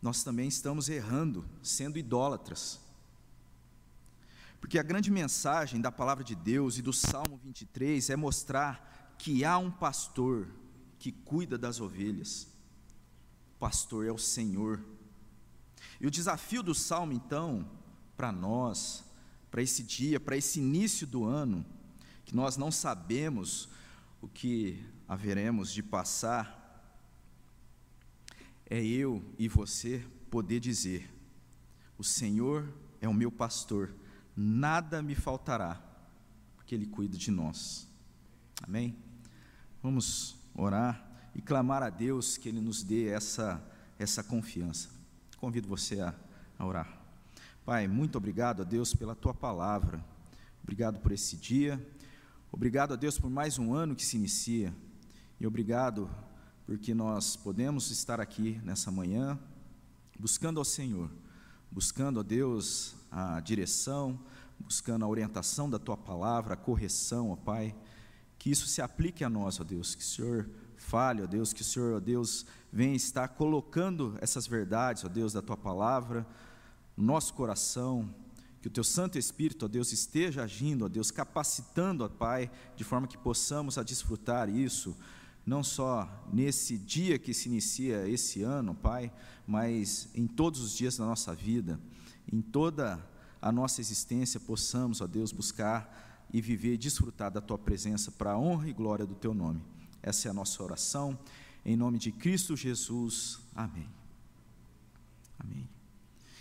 nós 0.02 0.24
também 0.24 0.48
estamos 0.48 0.88
errando, 0.88 1.48
sendo 1.62 1.96
idólatras. 1.96 2.80
Porque 4.60 4.78
a 4.78 4.82
grande 4.82 5.10
mensagem 5.10 5.80
da 5.80 5.92
palavra 5.92 6.24
de 6.24 6.34
Deus 6.34 6.76
e 6.76 6.82
do 6.82 6.92
Salmo 6.92 7.40
23 7.42 8.10
é 8.10 8.16
mostrar 8.16 9.14
que 9.16 9.44
há 9.44 9.56
um 9.58 9.70
pastor 9.70 10.48
que 10.98 11.12
cuida 11.12 11.56
das 11.56 11.80
ovelhas. 11.80 12.48
O 13.54 13.58
pastor 13.60 14.04
é 14.04 14.10
o 14.10 14.18
Senhor. 14.18 14.84
E 16.00 16.06
o 16.06 16.10
desafio 16.10 16.62
do 16.62 16.74
salmo, 16.74 17.12
então, 17.12 17.68
para 18.16 18.32
nós, 18.32 19.04
para 19.50 19.62
esse 19.62 19.82
dia, 19.82 20.18
para 20.18 20.36
esse 20.36 20.58
início 20.58 21.06
do 21.06 21.24
ano, 21.24 21.64
que 22.24 22.34
nós 22.34 22.56
não 22.56 22.72
sabemos 22.72 23.68
o 24.20 24.28
que 24.28 24.84
haveremos 25.06 25.72
de 25.72 25.82
passar, 25.82 26.61
é 28.72 28.82
eu 28.82 29.22
e 29.38 29.48
você 29.48 30.02
poder 30.30 30.58
dizer: 30.58 31.12
O 31.98 32.02
Senhor 32.02 32.72
é 33.02 33.08
o 33.08 33.12
meu 33.12 33.30
pastor 33.30 33.94
nada 34.34 35.02
me 35.02 35.14
faltará, 35.14 35.78
porque 36.56 36.74
Ele 36.74 36.86
cuida 36.86 37.18
de 37.18 37.30
nós. 37.30 37.86
Amém? 38.62 38.96
Vamos 39.82 40.36
orar 40.54 41.06
e 41.34 41.42
clamar 41.42 41.82
a 41.82 41.90
Deus 41.90 42.38
que 42.38 42.48
Ele 42.48 42.62
nos 42.62 42.82
dê 42.82 43.08
essa, 43.08 43.62
essa 43.98 44.24
confiança. 44.24 44.88
Convido 45.36 45.68
você 45.68 46.00
a, 46.00 46.14
a 46.58 46.64
orar. 46.64 46.98
Pai, 47.66 47.86
muito 47.86 48.16
obrigado 48.16 48.62
a 48.62 48.64
Deus 48.64 48.94
pela 48.94 49.14
Tua 49.14 49.34
palavra, 49.34 50.02
obrigado 50.62 50.98
por 50.98 51.12
esse 51.12 51.36
dia, 51.36 51.78
obrigado 52.50 52.94
a 52.94 52.96
Deus 52.96 53.18
por 53.18 53.28
mais 53.28 53.58
um 53.58 53.74
ano 53.74 53.94
que 53.94 54.04
se 54.04 54.16
inicia, 54.16 54.74
e 55.38 55.46
obrigado 55.46 56.08
porque 56.72 56.94
nós 56.94 57.36
podemos 57.36 57.90
estar 57.90 58.18
aqui 58.18 58.58
nessa 58.64 58.90
manhã, 58.90 59.38
buscando 60.18 60.58
ao 60.58 60.64
Senhor, 60.64 61.10
buscando 61.70 62.18
a 62.18 62.22
Deus 62.22 62.94
a 63.10 63.38
direção, 63.40 64.18
buscando 64.58 65.04
a 65.04 65.08
orientação 65.08 65.68
da 65.68 65.78
tua 65.78 65.98
palavra, 65.98 66.54
a 66.54 66.56
correção, 66.56 67.28
ó 67.28 67.36
Pai. 67.36 67.76
Que 68.38 68.50
isso 68.50 68.66
se 68.66 68.80
aplique 68.80 69.22
a 69.22 69.28
nós, 69.28 69.60
ó 69.60 69.64
Deus, 69.64 69.94
que 69.94 70.00
o 70.00 70.06
Senhor 70.06 70.48
fale, 70.74 71.20
ó 71.20 71.26
Deus, 71.26 71.52
que 71.52 71.60
o 71.60 71.64
Senhor, 71.64 71.92
ó 71.92 72.00
Deus, 72.00 72.46
venha 72.72 72.96
estar 72.96 73.28
colocando 73.28 74.16
essas 74.22 74.46
verdades, 74.46 75.04
ó 75.04 75.08
Deus, 75.08 75.34
da 75.34 75.42
tua 75.42 75.58
palavra 75.58 76.26
no 76.96 77.04
nosso 77.04 77.34
coração, 77.34 78.08
que 78.62 78.68
o 78.68 78.70
teu 78.70 78.82
Santo 78.82 79.18
Espírito, 79.18 79.66
ó 79.66 79.68
Deus, 79.68 79.92
esteja 79.92 80.42
agindo, 80.42 80.86
ó 80.86 80.88
Deus, 80.88 81.10
capacitando, 81.10 82.02
ó 82.02 82.08
Pai, 82.08 82.50
de 82.74 82.82
forma 82.82 83.06
que 83.06 83.18
possamos 83.18 83.76
a 83.76 83.82
desfrutar 83.82 84.48
isso, 84.48 84.96
não 85.44 85.62
só 85.62 86.08
nesse 86.32 86.78
dia 86.78 87.18
que 87.18 87.34
se 87.34 87.48
inicia 87.48 88.08
esse 88.08 88.42
ano, 88.42 88.74
Pai, 88.74 89.12
mas 89.46 90.08
em 90.14 90.26
todos 90.26 90.60
os 90.60 90.76
dias 90.76 90.96
da 90.96 91.04
nossa 91.04 91.34
vida 91.34 91.80
em 92.30 92.40
toda 92.40 93.04
a 93.40 93.50
nossa 93.50 93.80
existência 93.80 94.38
possamos, 94.38 95.00
ó 95.00 95.06
Deus, 95.06 95.32
buscar 95.32 96.26
e 96.32 96.40
viver 96.40 96.74
e 96.74 96.78
desfrutar 96.78 97.30
da 97.30 97.40
tua 97.40 97.58
presença 97.58 98.10
para 98.10 98.32
a 98.32 98.38
honra 98.38 98.68
e 98.68 98.72
glória 98.72 99.06
do 99.06 99.14
teu 99.14 99.34
nome. 99.34 99.62
Essa 100.02 100.28
é 100.28 100.30
a 100.30 100.34
nossa 100.34 100.62
oração. 100.62 101.18
Em 101.64 101.76
nome 101.76 101.98
de 101.98 102.12
Cristo 102.12 102.56
Jesus. 102.56 103.40
Amém. 103.54 103.88